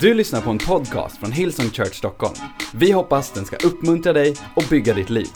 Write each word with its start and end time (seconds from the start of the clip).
Du 0.00 0.14
lyssnar 0.14 0.40
på 0.40 0.50
en 0.50 0.58
podcast 0.58 1.18
från 1.18 1.32
Hillsong 1.32 1.70
Church 1.70 1.94
Stockholm. 1.94 2.34
Vi 2.74 2.92
hoppas 2.92 3.32
den 3.32 3.44
ska 3.44 3.56
uppmuntra 3.56 4.12
dig 4.12 4.36
och 4.56 4.64
bygga 4.70 4.94
ditt 4.94 5.10
liv. 5.10 5.28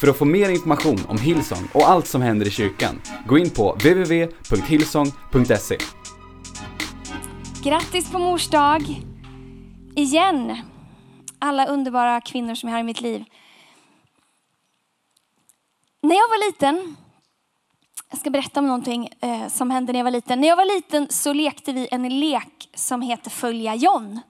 För 0.00 0.08
att 0.08 0.16
få 0.16 0.24
mer 0.24 0.48
information 0.48 0.98
om 1.08 1.18
Hillsong 1.18 1.68
och 1.74 1.88
allt 1.88 2.06
som 2.06 2.22
händer 2.22 2.46
i 2.46 2.50
kyrkan, 2.50 3.00
gå 3.26 3.38
in 3.38 3.50
på 3.50 3.72
www.hillsong.se. 3.72 5.78
Grattis 7.62 8.12
på 8.12 8.18
mors 8.18 8.48
dag! 8.48 9.02
Igen! 9.96 10.56
Alla 11.38 11.66
underbara 11.66 12.20
kvinnor 12.20 12.54
som 12.54 12.68
jag 12.68 12.76
har 12.76 12.80
i 12.80 12.84
mitt 12.84 13.00
liv. 13.00 13.24
När 16.02 16.14
jag 16.14 16.28
var 16.28 16.46
liten, 16.46 16.96
jag 18.10 18.20
ska 18.20 18.30
berätta 18.30 18.60
om 18.60 18.66
någonting 18.66 19.08
eh, 19.20 19.48
som 19.48 19.70
hände 19.70 19.92
när 19.92 20.00
jag 20.00 20.04
var 20.04 20.10
liten. 20.10 20.40
När 20.40 20.48
jag 20.48 20.56
var 20.56 20.74
liten 20.76 21.06
så 21.10 21.32
lekte 21.32 21.72
vi 21.72 21.88
en 21.90 22.20
lek 22.20 22.68
som 22.74 23.02
heter 23.02 23.30
Följa 23.30 23.74
John. 23.74 24.20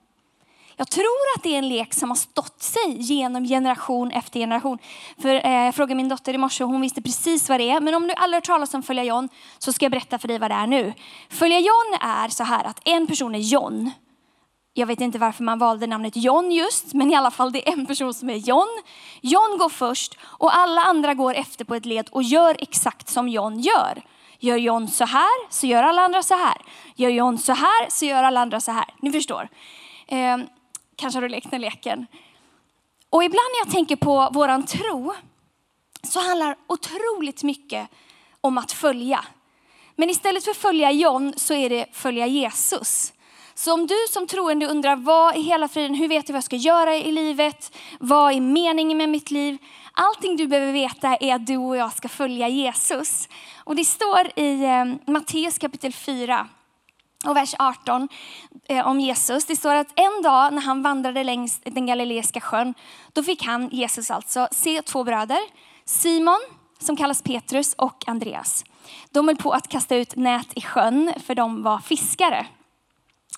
Jag 0.78 0.90
tror 0.90 1.36
att 1.36 1.42
det 1.42 1.54
är 1.54 1.58
en 1.58 1.68
lek 1.68 1.94
som 1.94 2.10
har 2.10 2.16
stått 2.16 2.62
sig 2.62 2.96
genom 2.98 3.44
generation 3.44 4.10
efter 4.10 4.40
generation. 4.40 4.78
För 5.18 5.46
eh, 5.46 5.64
jag 5.64 5.74
frågade 5.74 5.94
min 5.94 6.08
dotter 6.08 6.34
i 6.34 6.38
morse 6.38 6.64
och 6.64 6.70
hon 6.70 6.80
visste 6.80 7.02
precis 7.02 7.48
vad 7.48 7.60
det 7.60 7.70
är. 7.70 7.80
Men 7.80 7.94
om 7.94 8.08
du 8.08 8.14
aldrig 8.14 8.36
hört 8.36 8.44
talas 8.44 8.74
om 8.74 8.82
Följa 8.82 9.04
John 9.04 9.28
så 9.58 9.72
ska 9.72 9.84
jag 9.84 9.92
berätta 9.92 10.18
för 10.18 10.28
dig 10.28 10.38
vad 10.38 10.50
det 10.50 10.54
är 10.54 10.66
nu. 10.66 10.92
Följa 11.28 11.58
John 11.58 11.98
är 12.00 12.28
så 12.28 12.44
här 12.44 12.64
att 12.64 12.80
en 12.84 13.06
person 13.06 13.34
är 13.34 13.38
John. 13.38 13.90
Jag 14.78 14.86
vet 14.86 15.00
inte 15.00 15.18
varför 15.18 15.44
man 15.44 15.58
valde 15.58 15.86
namnet 15.86 16.16
John 16.16 16.52
just, 16.52 16.94
men 16.94 17.10
i 17.10 17.14
alla 17.14 17.30
fall 17.30 17.52
det 17.52 17.68
är 17.68 17.72
en 17.72 17.86
person 17.86 18.14
som 18.14 18.30
är 18.30 18.36
John. 18.36 18.82
John 19.20 19.58
går 19.58 19.68
först 19.68 20.18
och 20.22 20.56
alla 20.56 20.80
andra 20.80 21.14
går 21.14 21.34
efter 21.34 21.64
på 21.64 21.74
ett 21.74 21.86
led 21.86 22.08
och 22.10 22.22
gör 22.22 22.56
exakt 22.58 23.08
som 23.08 23.28
John 23.28 23.60
gör. 23.60 24.02
Gör 24.38 24.56
John 24.56 24.88
så 24.88 25.04
här 25.04 25.50
så 25.52 25.66
gör 25.66 25.82
alla 25.82 26.02
andra 26.02 26.22
så 26.22 26.34
här. 26.34 26.62
Gör 26.94 27.10
John 27.10 27.38
så 27.38 27.52
här 27.52 27.90
så 27.90 28.04
gör 28.04 28.22
alla 28.22 28.40
andra 28.40 28.60
så 28.60 28.72
här. 28.72 28.94
Ni 29.00 29.12
förstår. 29.12 29.48
Eh, 30.06 30.36
kanske 30.96 31.16
har 31.16 31.22
du 31.22 31.28
lekt 31.28 31.50
den 31.50 31.60
leken. 31.60 32.06
Och 33.10 33.24
ibland 33.24 33.48
när 33.52 33.66
jag 33.66 33.74
tänker 33.74 33.96
på 33.96 34.30
våran 34.32 34.66
tro 34.66 35.14
så 36.02 36.20
handlar 36.20 36.56
otroligt 36.66 37.42
mycket 37.42 37.88
om 38.40 38.58
att 38.58 38.72
följa. 38.72 39.24
Men 39.94 40.10
istället 40.10 40.44
för 40.44 40.54
följa 40.54 40.90
John 40.90 41.32
så 41.36 41.54
är 41.54 41.70
det 41.70 41.86
följa 41.92 42.26
Jesus. 42.26 43.12
Så 43.58 43.74
om 43.74 43.86
du 43.86 43.94
som 44.10 44.26
troende 44.26 44.66
undrar 44.66 44.96
vad 44.96 45.36
i 45.36 45.40
hela 45.40 45.68
friden, 45.68 45.94
hur 45.94 46.08
vet 46.08 46.28
jag 46.28 46.32
vad 46.32 46.36
jag 46.36 46.44
ska 46.44 46.56
göra 46.56 46.96
i 46.96 47.12
livet? 47.12 47.76
Vad 48.00 48.32
är 48.32 48.40
meningen 48.40 48.98
med 48.98 49.08
mitt 49.08 49.30
liv? 49.30 49.58
Allting 49.92 50.36
du 50.36 50.46
behöver 50.46 50.72
veta 50.72 51.16
är 51.16 51.34
att 51.34 51.46
du 51.46 51.56
och 51.56 51.76
jag 51.76 51.92
ska 51.92 52.08
följa 52.08 52.48
Jesus. 52.48 53.28
Och 53.64 53.76
det 53.76 53.84
står 53.84 54.38
i 54.38 54.64
eh, 54.64 55.12
Matteus 55.12 55.58
kapitel 55.58 55.92
4 55.92 56.48
och 57.24 57.36
vers 57.36 57.54
18 57.58 58.08
eh, 58.68 58.86
om 58.88 59.00
Jesus. 59.00 59.44
Det 59.44 59.56
står 59.56 59.74
att 59.74 60.00
en 60.00 60.22
dag 60.22 60.52
när 60.52 60.62
han 60.62 60.82
vandrade 60.82 61.24
längs 61.24 61.60
den 61.64 61.86
galileiska 61.86 62.40
sjön, 62.40 62.74
då 63.12 63.22
fick 63.22 63.44
han, 63.44 63.68
Jesus 63.68 64.10
alltså, 64.10 64.48
se 64.50 64.82
två 64.82 65.04
bröder. 65.04 65.40
Simon, 65.84 66.40
som 66.78 66.96
kallas 66.96 67.22
Petrus, 67.22 67.74
och 67.74 68.04
Andreas. 68.06 68.64
De 69.10 69.28
höll 69.28 69.36
på 69.36 69.50
att 69.50 69.68
kasta 69.68 69.96
ut 69.96 70.16
nät 70.16 70.48
i 70.54 70.60
sjön, 70.60 71.12
för 71.26 71.34
de 71.34 71.62
var 71.62 71.78
fiskare. 71.78 72.46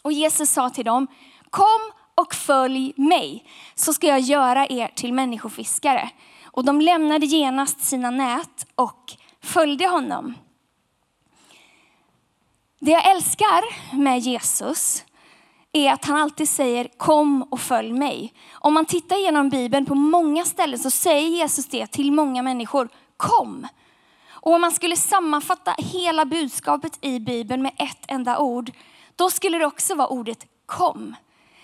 Och 0.02 0.12
Jesus 0.12 0.50
sa 0.50 0.70
till 0.70 0.84
dem, 0.84 1.06
kom 1.50 1.92
och 2.14 2.34
följ 2.34 2.92
mig, 2.96 3.44
så 3.74 3.92
ska 3.92 4.06
jag 4.06 4.20
göra 4.20 4.66
er 4.66 4.88
till 4.94 5.12
människofiskare. 5.12 6.10
Och 6.44 6.64
de 6.64 6.80
lämnade 6.80 7.26
genast 7.26 7.80
sina 7.80 8.10
nät 8.10 8.66
och 8.74 9.12
följde 9.40 9.86
honom. 9.86 10.34
Det 12.80 12.90
jag 12.90 13.10
älskar 13.10 13.94
med 13.96 14.18
Jesus 14.18 15.04
är 15.72 15.92
att 15.92 16.04
han 16.04 16.16
alltid 16.16 16.48
säger 16.48 16.88
kom 16.96 17.42
och 17.42 17.60
följ 17.60 17.92
mig. 17.92 18.32
Om 18.52 18.74
man 18.74 18.84
tittar 18.84 19.16
genom 19.16 19.48
Bibeln 19.48 19.86
på 19.86 19.94
många 19.94 20.44
ställen 20.44 20.78
så 20.78 20.90
säger 20.90 21.28
Jesus 21.28 21.66
det 21.66 21.86
till 21.86 22.12
många 22.12 22.42
människor, 22.42 22.88
kom. 23.16 23.66
Och 24.28 24.52
om 24.52 24.60
man 24.60 24.72
skulle 24.72 24.96
sammanfatta 24.96 25.74
hela 25.78 26.24
budskapet 26.24 26.98
i 27.00 27.20
Bibeln 27.20 27.62
med 27.62 27.72
ett 27.76 28.04
enda 28.08 28.38
ord, 28.38 28.70
då 29.18 29.30
skulle 29.30 29.58
det 29.58 29.66
också 29.66 29.94
vara 29.94 30.08
ordet 30.08 30.46
kom. 30.66 31.16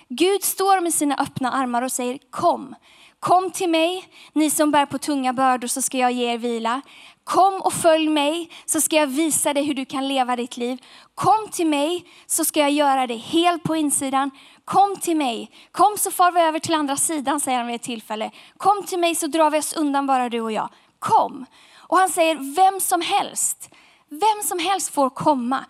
Gud 0.08 0.44
står 0.44 0.80
med 0.80 0.94
sina 0.94 1.16
öppna 1.16 1.52
armar 1.52 1.82
och 1.82 1.92
säger 1.92 2.18
kom. 2.30 2.74
Kom 3.20 3.50
till 3.50 3.68
mig, 3.68 4.08
ni 4.32 4.50
som 4.50 4.70
bär 4.70 4.86
på 4.86 4.98
tunga 4.98 5.32
bördor 5.32 5.68
så 5.68 5.82
ska 5.82 5.98
jag 5.98 6.12
ge 6.12 6.32
er 6.32 6.38
vila. 6.38 6.80
Kom 7.24 7.60
och 7.60 7.72
följ 7.72 8.08
mig 8.08 8.50
så 8.66 8.80
ska 8.80 8.96
jag 8.96 9.06
visa 9.06 9.52
dig 9.52 9.64
hur 9.64 9.74
du 9.74 9.84
kan 9.84 10.08
leva 10.08 10.36
ditt 10.36 10.56
liv. 10.56 10.78
Kom 11.14 11.48
till 11.52 11.66
mig 11.66 12.04
så 12.26 12.44
ska 12.44 12.60
jag 12.60 12.70
göra 12.70 13.06
dig 13.06 13.16
hel 13.16 13.58
på 13.58 13.76
insidan. 13.76 14.30
Kom 14.64 14.96
till 14.96 15.16
mig. 15.16 15.50
Kom 15.72 15.96
så 15.98 16.10
far 16.10 16.32
vi 16.32 16.40
över 16.40 16.58
till 16.58 16.74
andra 16.74 16.96
sidan 16.96 17.40
säger 17.40 17.58
han 17.58 17.66
vid 17.66 17.76
ett 17.76 17.82
tillfälle. 17.82 18.30
Kom 18.56 18.82
till 18.86 18.98
mig 18.98 19.14
så 19.14 19.26
drar 19.26 19.50
vi 19.50 19.58
oss 19.58 19.72
undan 19.72 20.06
bara 20.06 20.28
du 20.28 20.40
och 20.40 20.52
jag. 20.52 20.68
Kom. 20.98 21.46
Och 21.78 21.98
han 21.98 22.08
säger 22.08 22.54
vem 22.54 22.80
som 22.80 23.00
helst, 23.00 23.70
vem 24.08 24.42
som 24.44 24.58
helst 24.58 24.94
får 24.94 25.10
komma. 25.10 25.64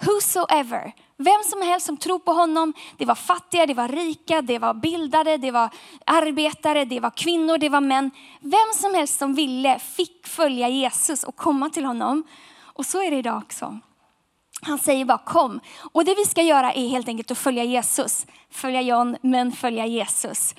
Whosoever. 0.00 0.92
Vem 1.16 1.42
som 1.44 1.62
helst 1.62 1.86
som 1.86 1.96
tror 1.96 2.18
på 2.18 2.32
honom. 2.32 2.72
Det 2.96 3.04
var 3.04 3.14
fattiga, 3.14 3.66
det 3.66 3.74
var 3.74 3.88
rika, 3.88 4.42
det 4.42 4.58
var 4.58 4.74
bildade, 4.74 5.36
det 5.36 5.50
var 5.50 5.70
arbetare, 6.06 6.84
det 6.84 7.00
var 7.00 7.10
kvinnor, 7.10 7.58
det 7.58 7.68
var 7.68 7.80
män. 7.80 8.10
Vem 8.40 8.72
som 8.74 8.94
helst 8.94 9.18
som 9.18 9.34
ville 9.34 9.78
fick 9.78 10.26
följa 10.26 10.68
Jesus 10.68 11.24
och 11.24 11.36
komma 11.36 11.70
till 11.70 11.84
honom. 11.84 12.24
Och 12.60 12.86
så 12.86 13.02
är 13.02 13.10
det 13.10 13.16
idag 13.16 13.36
också. 13.36 13.78
Han 14.62 14.78
säger 14.78 15.04
bara 15.04 15.18
kom. 15.18 15.60
Och 15.92 16.04
det 16.04 16.14
vi 16.14 16.24
ska 16.24 16.42
göra 16.42 16.72
är 16.72 16.88
helt 16.88 17.08
enkelt 17.08 17.30
att 17.30 17.38
följa 17.38 17.64
Jesus. 17.64 18.26
Följa 18.50 18.82
John, 18.82 19.16
men 19.20 19.52
följa 19.52 19.86
Jesus. 19.86 20.54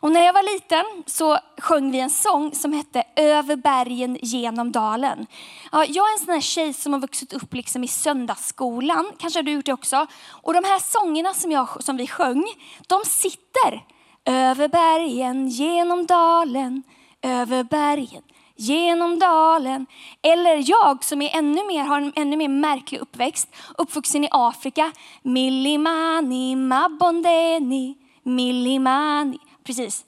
Och 0.00 0.12
när 0.12 0.24
jag 0.24 0.32
var 0.32 0.54
liten 0.54 0.84
så 1.06 1.38
sjöng 1.58 1.90
vi 1.90 2.00
en 2.00 2.10
sång 2.10 2.54
som 2.54 2.72
hette 2.72 3.04
Över 3.16 3.56
bergen 3.56 4.18
genom 4.22 4.72
dalen. 4.72 5.26
Ja, 5.72 5.84
jag 5.84 6.08
är 6.08 6.12
en 6.12 6.18
sån 6.18 6.34
här 6.34 6.40
tjej 6.40 6.72
som 6.72 6.92
har 6.92 7.00
vuxit 7.00 7.32
upp 7.32 7.54
liksom 7.54 7.84
i 7.84 7.88
söndagsskolan, 7.88 9.12
kanske 9.18 9.38
har 9.38 9.42
du 9.42 9.52
gjort 9.52 9.66
det 9.66 9.72
också. 9.72 10.06
Och 10.30 10.54
de 10.54 10.64
här 10.64 10.78
sångerna 10.78 11.34
som, 11.34 11.52
jag, 11.52 11.82
som 11.84 11.96
vi 11.96 12.06
sjöng, 12.06 12.44
de 12.86 13.00
sitter. 13.04 13.84
Över 14.24 14.68
bergen 14.68 15.48
genom 15.48 16.06
dalen, 16.06 16.82
över 17.22 17.64
bergen 17.64 18.22
genom 18.56 19.18
dalen. 19.18 19.86
Eller 20.22 20.70
jag 20.70 21.04
som 21.04 21.22
är 21.22 21.36
ännu 21.36 21.66
mer, 21.66 21.84
har 21.84 22.00
en 22.00 22.12
ännu 22.16 22.36
mer 22.36 22.48
märklig 22.48 22.98
uppväxt, 23.00 23.48
uppvuxen 23.78 24.24
i 24.24 24.28
Afrika. 24.30 24.92
Millimani 25.22 26.56
mabondeni, 26.56 27.94
millimani 28.22 29.38
precis. 29.64 30.04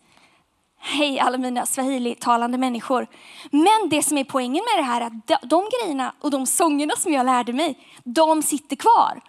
Hej 0.79 1.21
alla 1.21 1.39
mina 1.39 1.67
swahili-talande 1.67 2.59
människor. 2.59 3.07
Men 3.51 3.89
det 3.91 4.03
som 4.03 4.19
är 4.19 4.25
poängen 4.25 4.65
med 4.65 4.85
det 4.85 4.87
här 4.87 5.01
är 5.01 5.07
att 5.07 5.51
de, 5.51 5.69
grejerna 5.81 6.15
och 6.21 6.31
de 6.31 6.47
sångerna 6.47 6.95
som 6.97 7.13
jag 7.13 7.27
lärde 7.27 7.53
mig, 7.53 7.79
de 8.05 8.43
sitter 8.43 8.77
kvar. 8.77 9.21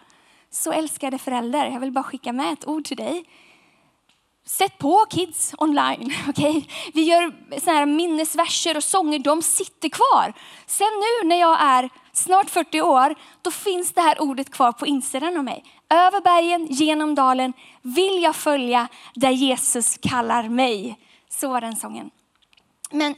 Så 0.50 0.72
älskade 0.72 1.17
föräldrar, 1.17 1.66
jag 1.66 1.79
vill 1.79 1.91
bara 1.91 2.03
skicka 2.03 2.33
med 2.33 2.53
ett 2.53 2.67
ord 2.67 2.85
till 2.85 2.97
dig. 2.97 3.25
Sätt 4.45 4.78
på 4.78 5.06
kids 5.09 5.56
online, 5.57 6.13
okej? 6.29 6.50
Okay? 6.50 6.63
Vi 6.94 7.03
gör 7.03 7.33
såna 7.59 7.78
här 7.78 7.85
minnesverser 7.85 8.78
och 8.78 8.83
sånger, 8.83 9.19
de 9.19 9.41
sitter 9.41 9.89
kvar. 9.89 10.33
Sen 10.66 10.88
nu 10.88 11.28
när 11.28 11.39
jag 11.39 11.62
är 11.62 11.89
snart 12.13 12.50
40 12.50 12.81
år, 12.81 13.16
då 13.41 13.51
finns 13.51 13.94
det 13.94 14.01
här 14.01 14.22
ordet 14.22 14.50
kvar 14.50 14.72
på 14.72 14.88
insidan 14.88 15.38
av 15.38 15.44
mig. 15.44 15.63
Över 15.90 16.22
bergen, 16.22 16.68
genom 16.69 17.16
dalen, 17.16 17.53
vill 17.81 18.24
jag 18.24 18.35
följa 18.35 18.88
där 19.13 19.31
Jesus 19.31 19.97
kallar 20.01 20.50
mig. 20.50 21.00
Så 21.29 21.47
var 21.47 21.62
den 21.62 21.75
sången. 21.75 22.12
Men 22.91 23.16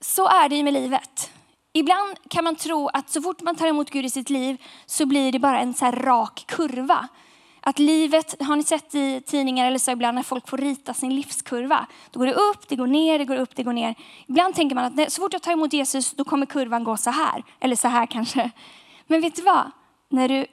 så 0.00 0.28
är 0.28 0.48
det 0.48 0.56
ju 0.56 0.62
med 0.62 0.72
livet. 0.72 1.30
Ibland 1.72 2.16
kan 2.28 2.44
man 2.44 2.56
tro 2.56 2.88
att 2.88 3.10
så 3.10 3.22
fort 3.22 3.40
man 3.40 3.56
tar 3.56 3.66
emot 3.66 3.90
Gud 3.90 4.04
i 4.04 4.10
sitt 4.10 4.30
liv 4.30 4.62
så 4.86 5.06
blir 5.06 5.32
det 5.32 5.38
bara 5.38 5.60
en 5.60 5.74
så 5.74 5.84
här 5.84 5.92
rak 5.92 6.44
kurva. 6.46 7.08
Att 7.60 7.78
livet, 7.78 8.42
har 8.42 8.56
ni 8.56 8.62
sett 8.62 8.94
i 8.94 9.20
tidningar 9.20 9.66
eller 9.66 9.78
så 9.78 9.90
ibland 9.90 10.14
när 10.14 10.22
folk 10.22 10.48
får 10.48 10.58
rita 10.58 10.94
sin 10.94 11.14
livskurva. 11.14 11.86
Då 12.10 12.18
går 12.18 12.26
det 12.26 12.34
upp, 12.34 12.68
det 12.68 12.76
går 12.76 12.86
ner, 12.86 13.18
det 13.18 13.24
går 13.24 13.36
upp, 13.36 13.56
det 13.56 13.62
går 13.62 13.72
ner. 13.72 13.94
Ibland 14.26 14.54
tänker 14.54 14.76
man 14.76 14.84
att 14.84 15.12
så 15.12 15.22
fort 15.22 15.32
jag 15.32 15.42
tar 15.42 15.52
emot 15.52 15.72
Jesus 15.72 16.12
då 16.12 16.24
kommer 16.24 16.46
kurvan 16.46 16.84
gå 16.84 16.96
så 16.96 17.10
här. 17.10 17.44
Eller 17.60 17.76
så 17.76 17.88
här 17.88 18.06
kanske. 18.06 18.50
Men 19.06 19.20
vet 19.20 19.36
du 19.36 19.42
vad? 19.42 19.70
När 20.08 20.28
du, 20.28 20.46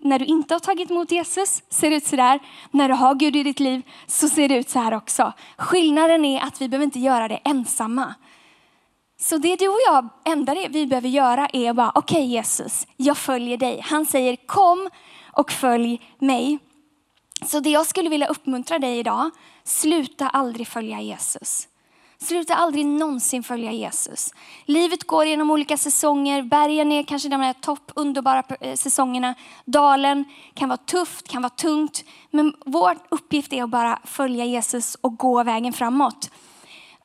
när 0.00 0.18
du 0.18 0.24
inte 0.24 0.54
har 0.54 0.60
tagit 0.60 0.90
emot 0.90 1.12
Jesus 1.12 1.62
ser 1.68 1.90
det 1.90 1.96
ut 1.96 2.06
så 2.06 2.16
där. 2.16 2.40
När 2.70 2.88
du 2.88 2.94
har 2.94 3.14
Gud 3.14 3.36
i 3.36 3.42
ditt 3.42 3.60
liv 3.60 3.82
så 4.06 4.28
ser 4.28 4.48
det 4.48 4.56
ut 4.56 4.70
så 4.70 4.78
här 4.78 4.94
också. 4.94 5.32
Skillnaden 5.58 6.24
är 6.24 6.40
att 6.42 6.60
vi 6.60 6.68
behöver 6.68 6.84
inte 6.84 7.00
göra 7.00 7.28
det 7.28 7.40
ensamma. 7.44 8.14
Så 9.20 9.38
det 9.38 9.56
du 9.56 9.68
och 9.68 9.80
jag, 9.86 10.08
enda 10.24 10.54
det 10.54 10.68
vi 10.68 10.86
behöver 10.86 11.08
göra 11.08 11.48
är 11.52 11.72
bara, 11.72 11.92
okej 11.94 12.16
okay, 12.16 12.26
Jesus, 12.26 12.86
jag 12.96 13.18
följer 13.18 13.56
dig. 13.56 13.80
Han 13.84 14.06
säger 14.06 14.36
kom 14.36 14.90
och 15.36 15.52
följ 15.52 16.00
mig. 16.18 16.58
Så 17.46 17.60
det 17.60 17.70
jag 17.70 17.86
skulle 17.86 18.08
vilja 18.08 18.26
uppmuntra 18.26 18.78
dig 18.78 18.98
idag, 18.98 19.30
sluta 19.64 20.28
aldrig 20.28 20.68
följa 20.68 21.00
Jesus. 21.00 21.68
Sluta 22.18 22.54
aldrig 22.54 22.86
någonsin 22.86 23.42
följa 23.42 23.72
Jesus. 23.72 24.34
Livet 24.64 25.04
går 25.04 25.26
genom 25.26 25.50
olika 25.50 25.76
säsonger. 25.76 26.42
Bergen 26.42 26.92
är 26.92 27.02
kanske 27.02 27.28
de 27.28 27.40
här 27.40 27.52
topp, 27.52 27.92
underbara 27.96 28.42
eh, 28.60 28.76
säsongerna. 28.76 29.34
Dalen 29.64 30.24
kan 30.54 30.68
vara 30.68 30.76
tufft, 30.76 31.28
kan 31.28 31.42
vara 31.42 31.50
tungt. 31.50 32.04
Men 32.30 32.54
vår 32.66 32.98
uppgift 33.08 33.52
är 33.52 33.62
att 33.62 33.70
bara 33.70 33.98
följa 34.04 34.44
Jesus 34.44 34.94
och 34.94 35.16
gå 35.16 35.42
vägen 35.42 35.72
framåt. 35.72 36.30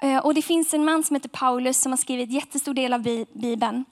Eh, 0.02 0.18
och 0.18 0.34
det 0.34 0.42
finns 0.42 0.74
en 0.74 0.86
man 0.86 1.04
som 1.04 1.16
heter 1.16 1.30
Paulus 1.30 1.82
som 1.82 1.92
har 1.92 1.98
skrivit 1.98 2.32
jättestor 2.32 2.74
del 2.74 2.94
av 2.94 3.02
Bibeln. 3.34 3.86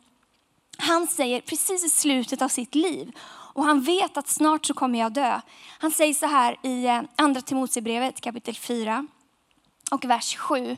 Han 0.78 1.07
säger 1.07 1.42
precis 1.42 1.86
i 1.86 1.89
slutet 1.89 2.42
av 2.42 2.48
sitt 2.48 2.75
liv 2.75 3.12
och 3.57 3.63
han 3.63 3.81
vet 3.81 4.18
att 4.18 4.27
snart 4.27 4.65
så 4.65 4.74
kommer 4.74 5.00
jag 5.00 5.13
dö. 5.13 5.42
Han 5.80 5.92
säger 5.92 6.13
så 6.13 6.25
här 6.25 6.57
i 6.63 6.86
eh, 6.86 7.01
andra 7.15 7.42
Timoteusbrevet 7.42 8.21
kapitel 8.21 8.56
4 8.56 9.07
och 9.92 10.06
vers 10.06 10.36
7. 10.36 10.77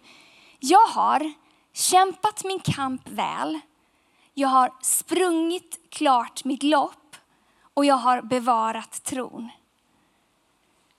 Jag 0.60 0.88
har 0.88 1.34
kämpat 1.74 2.44
min 2.44 2.60
kamp 2.60 3.10
väl. 3.10 3.60
Jag 4.34 4.48
har 4.48 4.74
sprungit 4.82 5.80
klart 5.90 6.44
mitt 6.44 6.64
lopp 6.64 7.16
och 7.74 7.86
jag 7.86 7.96
har 7.96 8.22
bevarat 8.22 9.04
tron. 9.04 9.50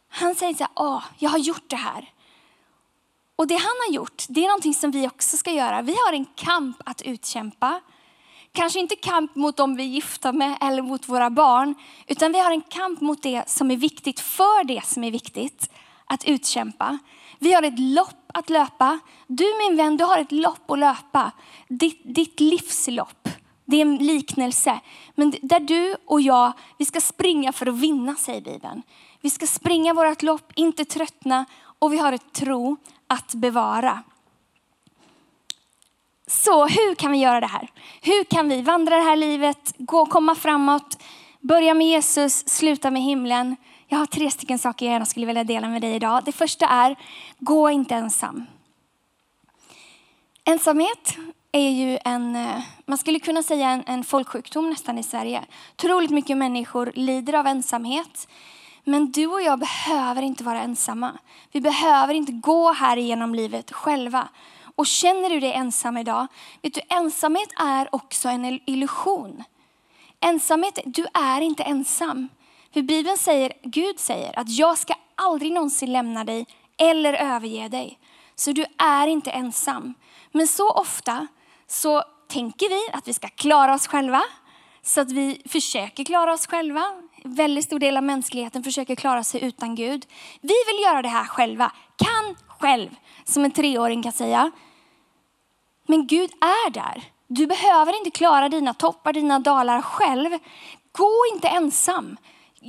Han 0.08 0.34
säger 0.34 0.54
så 0.54 0.64
här, 0.64 0.72
Åh, 0.74 1.04
jag 1.18 1.30
har 1.30 1.38
gjort 1.38 1.70
det 1.70 1.76
här. 1.76 2.12
Och 3.36 3.46
det 3.46 3.56
han 3.56 3.76
har 3.86 3.94
gjort, 3.94 4.24
det 4.28 4.44
är 4.44 4.48
någonting 4.48 4.74
som 4.74 4.90
vi 4.90 5.08
också 5.08 5.36
ska 5.36 5.50
göra. 5.50 5.82
Vi 5.82 5.96
har 6.06 6.12
en 6.12 6.26
kamp 6.34 6.82
att 6.84 7.02
utkämpa. 7.02 7.80
Kanske 8.52 8.80
inte 8.80 8.96
kamp 8.96 9.34
mot 9.34 9.56
dem 9.56 9.76
vi 9.76 9.82
är 9.82 9.86
gifta 9.86 10.32
med 10.32 10.58
eller 10.60 10.82
mot 10.82 11.08
våra 11.08 11.30
barn, 11.30 11.74
utan 12.06 12.32
vi 12.32 12.40
har 12.40 12.50
en 12.50 12.60
kamp 12.60 13.00
mot 13.00 13.22
det 13.22 13.48
som 13.48 13.70
är 13.70 13.76
viktigt, 13.76 14.20
för 14.20 14.64
det 14.64 14.86
som 14.86 15.04
är 15.04 15.10
viktigt 15.10 15.70
att 16.06 16.24
utkämpa. 16.24 16.98
Vi 17.38 17.52
har 17.52 17.62
ett 17.62 17.78
lopp 17.78 18.30
att 18.34 18.50
löpa. 18.50 18.98
Du 19.26 19.44
min 19.58 19.76
vän, 19.76 19.96
du 19.96 20.04
har 20.04 20.18
ett 20.18 20.32
lopp 20.32 20.70
att 20.70 20.78
löpa. 20.78 21.32
Ditt, 21.68 22.00
ditt 22.04 22.40
livslopp. 22.40 23.28
Det 23.64 23.76
är 23.76 23.80
en 23.80 23.96
liknelse. 23.96 24.80
Men 25.14 25.34
där 25.42 25.60
du 25.60 25.96
och 26.06 26.20
jag, 26.20 26.52
vi 26.78 26.84
ska 26.84 27.00
springa 27.00 27.52
för 27.52 27.66
att 27.66 27.74
vinna, 27.74 28.14
säger 28.16 28.40
Bibeln. 28.40 28.82
Vi 29.20 29.30
ska 29.30 29.46
springa 29.46 29.94
vårt 29.94 30.22
lopp, 30.22 30.52
inte 30.54 30.84
tröttna 30.84 31.44
och 31.78 31.92
vi 31.92 31.98
har 31.98 32.12
ett 32.12 32.32
tro 32.32 32.76
att 33.06 33.34
bevara. 33.34 34.02
Så 36.30 36.66
hur 36.66 36.94
kan 36.94 37.12
vi 37.12 37.18
göra 37.18 37.40
det 37.40 37.46
här? 37.46 37.70
Hur 38.00 38.24
kan 38.24 38.48
vi 38.48 38.62
vandra 38.62 38.96
det 38.96 39.02
här 39.02 39.16
livet, 39.16 39.74
gå, 39.78 40.06
komma 40.06 40.34
framåt, 40.34 41.02
börja 41.40 41.74
med 41.74 41.86
Jesus, 41.86 42.48
sluta 42.48 42.90
med 42.90 43.02
himlen? 43.02 43.56
Jag 43.88 43.98
har 43.98 44.06
tre 44.06 44.30
stycken 44.30 44.58
saker 44.58 44.86
jag 44.86 44.92
gärna 44.92 45.06
skulle 45.06 45.26
vilja 45.26 45.44
dela 45.44 45.68
med 45.68 45.82
dig 45.82 45.94
idag. 45.94 46.22
Det 46.24 46.32
första 46.32 46.66
är, 46.66 46.96
gå 47.38 47.70
inte 47.70 47.94
ensam. 47.94 48.46
Ensamhet 50.44 51.16
är 51.52 51.70
ju 51.70 51.98
en, 52.04 52.36
eh, 52.36 52.60
man 52.86 52.98
skulle 52.98 53.20
kunna 53.20 53.42
säga 53.42 53.68
en, 53.70 53.82
en 53.86 54.04
folksjukdom 54.04 54.70
nästan 54.70 54.98
i 54.98 55.02
Sverige. 55.02 55.44
Otroligt 55.72 56.10
mycket 56.10 56.36
människor 56.36 56.92
lider 56.94 57.32
av 57.32 57.46
ensamhet. 57.46 58.28
Men 58.84 59.12
du 59.12 59.26
och 59.26 59.42
jag 59.42 59.58
behöver 59.58 60.22
inte 60.22 60.44
vara 60.44 60.60
ensamma. 60.60 61.12
Vi 61.52 61.60
behöver 61.60 62.14
inte 62.14 62.32
gå 62.32 62.72
här 62.72 62.96
igenom 62.96 63.34
livet 63.34 63.72
själva. 63.72 64.28
Och 64.80 64.86
känner 64.86 65.30
du 65.30 65.40
dig 65.40 65.52
ensam 65.52 65.96
idag, 65.96 66.26
vet 66.62 66.74
du 66.74 66.80
ensamhet 66.88 67.48
är 67.56 67.94
också 67.94 68.28
en 68.28 68.60
illusion. 68.66 69.44
Ensamhet, 70.20 70.78
du 70.84 71.06
är 71.14 71.40
inte 71.40 71.62
ensam. 71.62 72.28
För 72.72 72.82
Bibeln 72.82 73.16
säger, 73.16 73.52
Gud 73.62 74.00
säger 74.00 74.38
att 74.38 74.48
jag 74.48 74.78
ska 74.78 74.94
aldrig 75.14 75.52
någonsin 75.52 75.92
lämna 75.92 76.24
dig 76.24 76.46
eller 76.76 77.14
överge 77.14 77.68
dig. 77.68 77.98
Så 78.34 78.52
du 78.52 78.64
är 78.78 79.06
inte 79.06 79.30
ensam. 79.30 79.94
Men 80.32 80.46
så 80.46 80.70
ofta 80.70 81.26
så 81.66 82.02
tänker 82.28 82.68
vi 82.68 82.92
att 82.92 83.08
vi 83.08 83.14
ska 83.14 83.28
klara 83.28 83.74
oss 83.74 83.86
själva. 83.86 84.22
Så 84.82 85.00
att 85.00 85.12
vi 85.12 85.42
försöker 85.48 86.04
klara 86.04 86.32
oss 86.32 86.46
själva. 86.46 86.84
En 87.24 87.34
väldigt 87.34 87.64
stor 87.64 87.78
del 87.78 87.96
av 87.96 88.02
mänskligheten 88.02 88.64
försöker 88.64 88.96
klara 88.96 89.24
sig 89.24 89.44
utan 89.44 89.74
Gud. 89.74 90.06
Vi 90.40 90.54
vill 90.66 90.82
göra 90.84 91.02
det 91.02 91.08
här 91.08 91.24
själva, 91.24 91.72
kan 91.96 92.36
själv, 92.48 92.90
som 93.24 93.44
en 93.44 93.50
treåring 93.50 94.02
kan 94.02 94.12
säga. 94.12 94.50
Men 95.90 96.06
Gud 96.06 96.30
är 96.40 96.70
där. 96.70 97.04
Du 97.26 97.46
behöver 97.46 97.98
inte 97.98 98.10
klara 98.10 98.48
dina 98.48 98.74
toppar, 98.74 99.12
dina 99.12 99.38
dalar 99.38 99.82
själv. 99.82 100.30
Gå 100.92 101.12
inte 101.34 101.48
ensam. 101.48 102.16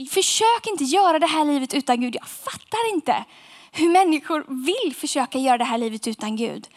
Försök 0.09 0.67
inte 0.67 0.83
göra 0.83 1.19
det 1.19 1.27
här 1.27 1.45
livet 1.45 1.73
utan 1.73 2.01
Gud. 2.01 2.15
Jag 2.15 2.27
fattar 2.27 2.93
inte 2.93 3.25
hur 3.71 3.89
människor 3.89 4.45
vill 4.47 4.95
försöka 4.95 5.37
göra 5.39 5.57
det 5.57 5.63
här 5.63 5.77
livet 5.77 6.07
utan 6.07 6.35
Gud. 6.35 6.67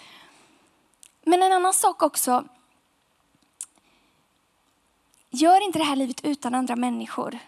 Men 1.25 1.43
en 1.43 1.53
annan 1.53 1.73
sak 1.73 2.03
också. 2.03 2.45
Gör 5.31 5.65
inte 5.65 5.79
det 5.79 5.85
här 5.85 5.97
livet 5.97 6.25
utan 6.25 6.55
andra 6.55 6.77
människor. 6.77 7.39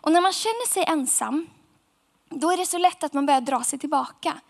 Och 0.00 0.12
när 0.12 0.20
man 0.20 0.32
känner 0.32 0.68
sig 0.68 0.84
ensam, 0.84 1.46
då 2.28 2.50
är 2.50 2.56
det 2.56 2.66
så 2.66 2.78
lätt 2.78 3.04
att 3.04 3.12
man 3.12 3.26
börjar 3.26 3.40
dra 3.40 3.64
sig 3.64 3.78
tillbaka. 3.78 4.40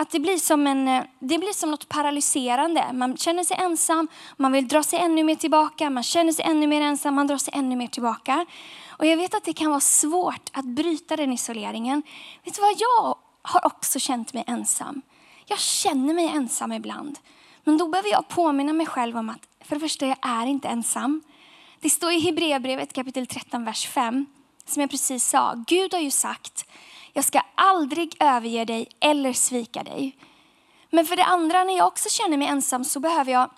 Att 0.00 0.10
det 0.10 0.20
blir 0.20 0.36
som, 0.36 0.66
en, 0.66 0.88
eh, 0.88 1.04
det 1.18 1.38
blir 1.38 1.52
som 1.52 1.70
något 1.70 1.88
paralyserande. 1.88 2.92
Man 2.92 3.16
känner 3.16 3.44
sig 3.44 3.56
ensam, 3.60 4.08
man 4.36 4.52
vill 4.52 4.68
dra 4.68 4.82
sig 4.82 4.98
ännu 4.98 5.24
mer 5.24 5.34
tillbaka, 5.34 5.90
man 5.90 6.02
känner 6.02 6.32
sig 6.32 6.44
ännu 6.44 6.66
mer 6.66 6.80
ensam, 6.80 7.14
man 7.14 7.26
drar 7.26 7.38
sig 7.38 7.54
ännu 7.56 7.76
mer 7.76 7.86
tillbaka. 7.86 8.46
Och 8.88 9.06
jag 9.06 9.16
vet 9.16 9.34
att 9.34 9.44
det 9.44 9.52
kan 9.52 9.70
vara 9.70 9.80
svårt 9.80 10.50
att 10.52 10.64
bryta 10.64 11.16
den 11.16 11.32
isoleringen. 11.32 12.02
Vet 12.44 12.54
du 12.54 12.60
vad, 12.60 12.74
jag 12.78 13.18
har 13.42 13.66
också 13.66 13.98
känt 13.98 14.34
mig 14.34 14.44
ensam. 14.46 15.02
Jag 15.46 15.58
känner 15.58 16.14
mig 16.14 16.26
ensam 16.26 16.72
ibland. 16.72 17.18
Men 17.64 17.78
då 17.78 17.88
behöver 17.88 18.10
jag 18.10 18.28
påminna 18.28 18.72
mig 18.72 18.86
själv 18.86 19.16
om 19.16 19.30
att 19.30 19.48
för 19.64 19.76
det 19.76 19.80
första, 19.80 20.06
jag 20.06 20.18
är 20.20 20.46
inte 20.46 20.68
ensam. 20.68 21.22
Det 21.80 21.90
står 21.90 22.12
i 22.12 22.20
Hebreerbrevet 22.20 22.92
kapitel 22.92 23.26
13, 23.26 23.64
vers 23.64 23.86
5, 23.86 24.26
som 24.66 24.80
jag 24.80 24.90
precis 24.90 25.28
sa. 25.28 25.64
Gud 25.66 25.94
har 25.94 26.00
ju 26.00 26.10
sagt, 26.10 26.64
jag 27.18 27.24
ska 27.24 27.40
aldrig 27.54 28.16
överge 28.20 28.64
dig 28.64 28.88
eller 29.00 29.32
svika 29.32 29.82
dig. 29.82 30.16
Men 30.90 31.06
för 31.06 31.16
det 31.16 31.24
andra, 31.24 31.64
när 31.64 31.76
jag 31.76 31.86
också 31.86 32.08
känner 32.08 32.36
mig 32.36 32.48
ensam 32.48 32.84
så 32.84 33.00
behöver 33.00 33.32
jag, 33.32 33.50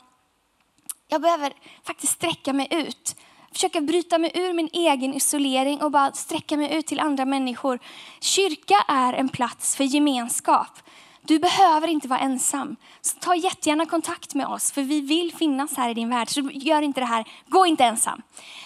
jag 1.08 1.22
behöver 1.22 1.52
faktiskt 1.82 2.12
sträcka 2.12 2.52
mig 2.52 2.68
ut 2.70 3.16
försöka 3.52 3.80
bryta 3.80 4.18
mig 4.18 4.30
ur 4.34 4.52
min 4.52 4.68
egen 4.72 5.14
isolering 5.14 5.82
och 5.82 5.90
bara 5.90 6.12
sträcka 6.12 6.56
mig 6.56 6.74
ut 6.74 6.86
till 6.86 7.00
andra 7.00 7.24
människor. 7.24 7.78
Kyrka 8.20 8.84
är 8.88 9.12
en 9.12 9.28
plats 9.28 9.76
för 9.76 9.84
gemenskap. 9.84 10.78
Du 11.22 11.38
behöver 11.38 11.88
inte 11.88 12.08
vara 12.08 12.20
ensam. 12.20 12.76
Så 13.00 13.18
ta 13.18 13.34
jättegärna 13.34 13.86
kontakt 13.86 14.34
med 14.34 14.46
oss 14.46 14.72
för 14.72 14.82
vi 14.82 15.00
vill 15.00 15.34
finnas 15.34 15.76
här 15.76 15.90
i 15.90 15.94
din 15.94 16.10
värld. 16.10 16.28
Så 16.28 16.40
gör 16.52 16.82
inte 16.82 17.00
det 17.00 17.06
här, 17.06 17.24
gå 17.46 17.66
inte 17.66 17.84
ensam. 17.84 18.22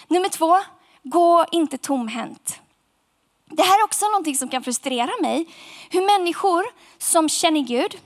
Nummer 0.07 0.29
två, 0.29 0.57
gå 1.03 1.45
inte 1.51 1.77
tomhänt. 1.77 2.61
Det 3.55 3.63
här 3.63 3.79
är 3.79 3.83
också 3.83 4.05
någonting 4.05 4.35
som 4.35 4.49
kan 4.49 4.63
frustrera 4.63 5.11
mig. 5.21 5.45
Hur 5.89 6.19
människor 6.19 6.65
som 6.97 7.29
känner 7.29 7.61
Gud, 7.61 7.97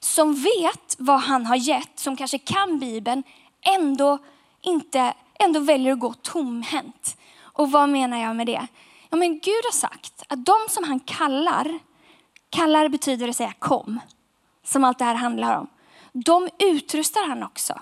som 0.00 0.34
vet 0.34 0.96
vad 0.98 1.20
han 1.20 1.46
har 1.46 1.56
gett, 1.56 1.98
som 1.98 2.16
kanske 2.16 2.38
kan 2.38 2.78
Bibeln, 2.78 3.22
ändå 3.62 4.18
inte 4.60 5.14
ändå 5.38 5.60
väljer 5.60 5.92
att 5.92 5.98
gå 5.98 6.12
tomhänt. 6.12 7.16
Och 7.42 7.70
vad 7.70 7.88
menar 7.88 8.18
jag 8.18 8.36
med 8.36 8.46
det? 8.46 8.66
Ja, 9.10 9.16
men 9.16 9.32
Gud 9.38 9.64
har 9.64 9.72
sagt 9.72 10.22
att 10.28 10.44
de 10.44 10.56
som 10.68 10.84
han 10.84 11.00
kallar, 11.00 11.78
kallar 12.50 12.88
betyder 12.88 13.28
att 13.28 13.36
säga 13.36 13.52
kom, 13.58 14.00
som 14.64 14.84
allt 14.84 14.98
det 14.98 15.04
här 15.04 15.14
handlar 15.14 15.58
om. 15.58 15.66
De 16.12 16.48
utrustar 16.58 17.28
han 17.28 17.42
också. 17.42 17.80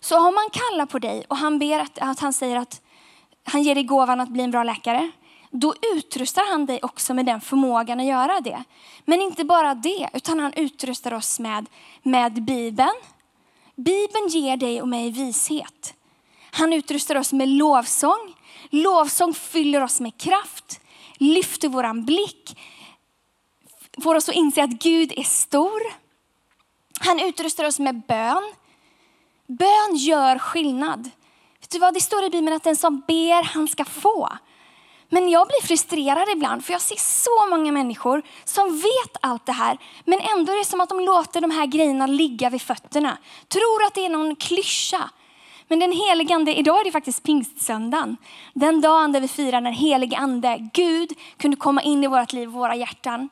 Så 0.00 0.18
om 0.28 0.34
man 0.34 0.48
kallar 0.52 0.86
på 0.86 0.98
dig 0.98 1.24
och 1.28 1.36
han 1.36 1.58
ber 1.58 1.80
att, 1.80 1.98
att 1.98 2.20
han 2.20 2.32
säger 2.32 2.56
att 2.56 2.80
han 3.44 3.62
ger 3.62 3.74
dig 3.74 3.84
gåvan 3.84 4.20
att 4.20 4.28
bli 4.28 4.42
en 4.42 4.50
bra 4.50 4.62
läkare, 4.62 5.10
då 5.50 5.74
utrustar 5.94 6.50
han 6.50 6.66
dig 6.66 6.80
också 6.82 7.14
med 7.14 7.26
den 7.26 7.40
förmågan 7.40 8.00
att 8.00 8.06
göra 8.06 8.40
det. 8.40 8.64
Men 9.04 9.22
inte 9.22 9.44
bara 9.44 9.74
det, 9.74 10.10
utan 10.12 10.40
han 10.40 10.52
utrustar 10.52 11.14
oss 11.14 11.40
med, 11.40 11.66
med 12.02 12.44
Bibeln. 12.44 12.94
Bibeln 13.74 14.28
ger 14.28 14.56
dig 14.56 14.82
och 14.82 14.88
mig 14.88 15.10
vishet. 15.10 15.94
Han 16.50 16.72
utrustar 16.72 17.16
oss 17.16 17.32
med 17.32 17.48
lovsång. 17.48 18.34
Lovsång 18.70 19.34
fyller 19.34 19.82
oss 19.82 20.00
med 20.00 20.18
kraft, 20.18 20.80
lyfter 21.18 21.68
våran 21.68 22.04
blick, 22.04 22.58
får 24.02 24.14
oss 24.14 24.28
att 24.28 24.34
inse 24.34 24.62
att 24.62 24.70
Gud 24.70 25.12
är 25.16 25.22
stor. 25.22 25.80
Han 27.00 27.20
utrustar 27.20 27.64
oss 27.64 27.78
med 27.78 28.02
bön. 28.08 28.52
Bön 29.46 29.96
gör 29.96 30.38
skillnad. 30.38 31.10
Vet 31.60 31.70
du 31.70 31.78
vad? 31.78 31.94
Det 31.94 32.00
står 32.00 32.24
i 32.24 32.30
Bibeln 32.30 32.56
att 32.56 32.64
den 32.64 32.76
som 32.76 33.00
ber, 33.00 33.42
han 33.42 33.68
ska 33.68 33.84
få. 33.84 34.28
Men 35.08 35.28
jag 35.28 35.46
blir 35.46 35.66
frustrerad 35.66 36.28
ibland 36.28 36.64
för 36.64 36.72
jag 36.72 36.82
ser 36.82 36.96
så 36.96 37.46
många 37.50 37.72
människor 37.72 38.22
som 38.44 38.76
vet 38.76 39.16
allt 39.20 39.46
det 39.46 39.52
här 39.52 39.78
men 40.04 40.20
ändå 40.20 40.52
är 40.52 40.58
det 40.58 40.64
som 40.64 40.80
att 40.80 40.88
de 40.88 41.00
låter 41.00 41.40
de 41.40 41.50
här 41.50 41.66
grejerna 41.66 42.06
ligga 42.06 42.50
vid 42.50 42.62
fötterna. 42.62 43.18
Tror 43.48 43.84
att 43.86 43.94
det 43.94 44.06
är 44.06 44.08
någon 44.08 44.36
klyscha. 44.36 45.10
Men 45.68 45.78
den 45.78 45.92
helige 45.92 46.34
ande, 46.34 46.58
idag 46.58 46.80
är 46.80 46.84
det 46.84 46.92
faktiskt 46.92 47.22
pingstsöndagen. 47.22 48.16
Den 48.54 48.80
dagen 48.80 49.12
där 49.12 49.20
vi 49.20 49.28
firar 49.28 49.60
när 49.60 49.70
helige 49.70 50.16
ande, 50.16 50.68
Gud, 50.72 51.12
kunde 51.36 51.56
komma 51.56 51.82
in 51.82 52.04
i 52.04 52.06
vårt 52.06 52.32
liv 52.32 52.48
och 52.48 52.54
våra 52.54 52.74
hjärtan. 52.74 53.28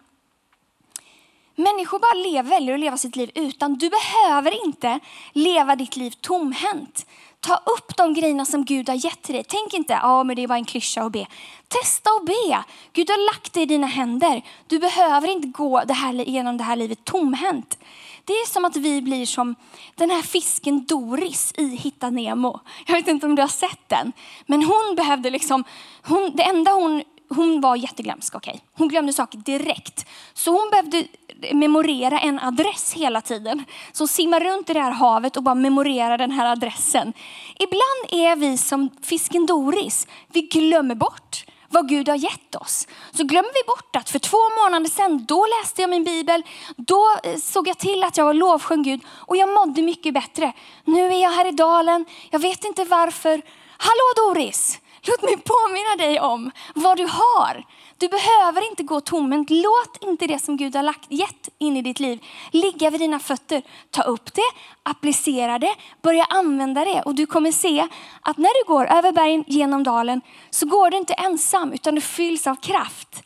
Människor 1.57 1.99
bara 1.99 2.31
lever, 2.31 2.51
väljer 2.51 2.75
att 2.75 2.81
leva 2.81 2.97
sitt 2.97 3.17
liv 3.17 3.31
utan. 3.35 3.75
Du 3.75 3.91
behöver 3.91 4.65
inte 4.67 5.01
leva 5.33 5.77
ditt 5.77 5.97
liv 5.97 6.11
tomhänt. 6.11 7.07
Ta 7.41 7.57
upp 7.57 7.97
de 7.97 8.15
grejerna 8.15 8.45
som 8.45 8.65
Gud 8.65 8.89
har 8.89 9.05
gett 9.05 9.23
till 9.23 9.35
dig. 9.35 9.45
Tänk 9.49 9.75
inte, 9.75 9.93
ja 9.93 10.25
men 10.25 10.37
det 10.37 10.43
är 10.43 10.49
bara 10.49 10.59
en 10.59 10.65
klyscha 10.65 11.03
att 11.03 11.13
be. 11.13 11.27
Testa 11.69 12.11
att 12.11 12.27
be. 12.27 12.65
Gud 12.93 13.11
har 13.11 13.35
lagt 13.35 13.53
det 13.53 13.63
i 13.63 13.67
dina 13.67 13.87
händer. 13.87 14.43
Du 14.67 14.79
behöver 14.79 15.29
inte 15.29 15.49
gå 15.49 15.83
det 15.85 15.95
här, 15.95 16.13
genom 16.13 16.57
det 16.57 16.65
här 16.65 16.77
livet 16.77 17.05
tomhänt. 17.05 17.79
Det 18.25 18.33
är 18.33 18.47
som 18.47 18.65
att 18.65 18.77
vi 18.77 19.03
blir 19.03 19.27
som 19.27 19.55
den 19.95 20.11
här 20.11 20.23
fisken 20.23 20.85
Doris 20.87 21.53
i 21.57 21.77
Hitta 21.77 22.11
Nemo. 22.11 22.61
Jag 22.87 22.95
vet 22.95 23.09
inte 23.09 23.27
om 23.27 23.35
du 23.35 23.43
har 23.43 23.49
sett 23.49 23.89
den. 23.89 24.13
Men 24.47 24.63
hon 24.63 24.95
behövde 24.97 25.31
liksom, 25.31 25.65
hon, 26.03 26.33
det 26.37 26.43
enda 26.43 26.71
hon 26.73 27.03
hon 27.29 27.61
var 27.61 27.77
jätteglömsk, 27.77 28.35
okay. 28.35 28.59
Hon 28.73 28.89
glömde 28.89 29.13
saker 29.13 29.39
direkt. 29.39 30.07
Så 30.35 30.51
hon 30.51 30.71
behövde 30.71 31.05
memorera 31.53 32.19
en 32.19 32.39
adress 32.39 32.93
hela 32.93 33.21
tiden. 33.21 33.65
Som 33.93 34.09
simmar 34.09 34.41
runt 34.41 34.71
i 34.71 34.73
det 34.73 34.81
här 34.81 34.91
havet 34.91 35.37
och 35.37 35.43
bara 35.43 35.55
memorerar 35.55 36.19
den 36.19 36.31
här 36.31 36.53
adressen. 36.53 37.13
Ibland 37.59 38.25
är 38.25 38.37
vi 38.37 38.57
som 38.57 38.91
fisken 39.03 39.47
Doris. 39.47 40.07
Vi 40.33 40.43
glömmer 40.43 40.95
bort 40.95 41.45
vad 41.69 41.89
Gud 41.89 42.09
har 42.09 42.17
gett 42.17 42.55
oss. 42.55 42.89
Så 43.13 43.25
glömmer 43.25 43.51
vi 43.55 43.67
bort 43.67 43.97
att 43.97 44.11
för 44.11 44.19
två 44.19 44.39
månader 44.63 44.91
sedan, 44.91 45.25
då 45.29 45.47
läste 45.61 45.83
jag 45.83 45.91
min 45.91 46.05
bibel, 46.05 46.43
då 46.77 47.05
eh, 47.23 47.37
såg 47.37 47.69
jag 47.69 47.79
till 47.79 48.05
att 48.05 48.17
jag 48.17 48.25
var 48.25 48.35
lovsjöng 48.35 48.83
Gud 48.83 49.01
och 49.09 49.37
jag 49.37 49.49
mådde 49.49 49.83
mycket 49.83 50.15
bättre. 50.15 50.53
Nu 50.85 51.07
är 51.07 51.23
jag 51.23 51.31
här 51.31 51.47
i 51.49 51.51
dalen, 51.51 52.05
jag 52.31 52.39
vet 52.39 52.65
inte 52.65 52.85
varför. 52.85 53.43
Hallå 53.79 54.35
Doris! 54.35 54.81
Låt 55.07 55.23
mig 55.23 55.37
påminna 55.37 55.97
dig 55.99 56.21
om 56.21 56.51
vad 56.75 56.97
du 56.97 57.05
har. 57.05 57.65
Du 57.99 58.09
behöver 58.09 58.71
inte 58.71 58.83
gå 58.83 59.01
tomhänt. 59.01 59.51
Låt 59.51 59.99
inte 60.01 60.27
det 60.27 60.39
som 60.39 60.57
Gud 60.57 60.77
har 60.77 60.83
lagt, 60.83 61.13
gett 61.13 61.49
in 61.59 61.77
i 61.77 61.83
ditt 61.83 62.01
liv 62.01 62.25
ligga 62.51 62.91
vid 62.91 63.01
dina 63.01 63.19
fötter. 63.19 63.63
Ta 63.91 64.03
upp 64.03 64.35
det, 64.35 64.43
applicera 64.83 65.59
det, 65.59 65.75
börja 66.03 66.25
använda 66.25 66.85
det. 66.85 67.03
Och 67.03 67.15
du 67.15 67.27
kommer 67.27 67.53
se 67.53 67.89
att 68.21 68.37
när 68.37 68.65
du 68.65 68.69
går 68.69 68.87
över 68.87 69.13
bergen 69.13 69.45
genom 69.47 69.83
dalen 69.83 70.21
så 70.51 70.67
går 70.67 70.91
du 70.91 70.97
inte 70.97 71.15
ensam 71.15 71.73
utan 71.73 71.95
du 71.95 72.01
fylls 72.01 72.47
av 72.47 72.57
kraft. 72.57 73.23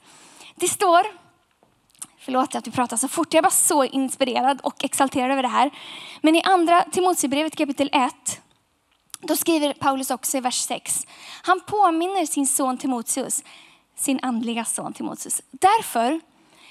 Det 0.55 0.69
står, 0.69 1.07
förlåt 2.19 2.55
att 2.55 2.67
vi 2.67 2.71
pratar 2.71 2.97
så 2.97 3.09
fort, 3.09 3.35
jag 3.35 3.39
är 3.39 3.43
bara 3.43 3.51
så 3.51 3.85
inspirerad 3.85 4.61
och 4.63 4.85
exalterad 4.85 5.31
över 5.31 5.43
det 5.43 5.49
här. 5.49 5.71
Men 6.21 6.37
i 6.37 6.43
andra 6.43 6.85
Timoteusbrevet 6.93 7.57
kapitel 7.57 7.91
1 7.93 8.41
då 9.21 9.37
skriver 9.37 9.73
Paulus 9.73 10.11
också 10.11 10.37
i 10.37 10.41
vers 10.41 10.61
6. 10.61 11.07
Han 11.43 11.61
påminner 11.61 12.27
sin 12.27 12.47
son 12.47 12.79
Timoteus, 12.79 13.45
sin 13.97 14.19
andliga 14.23 14.65
son 14.65 14.93
Timoteus. 14.93 15.43
Därför 15.51 16.21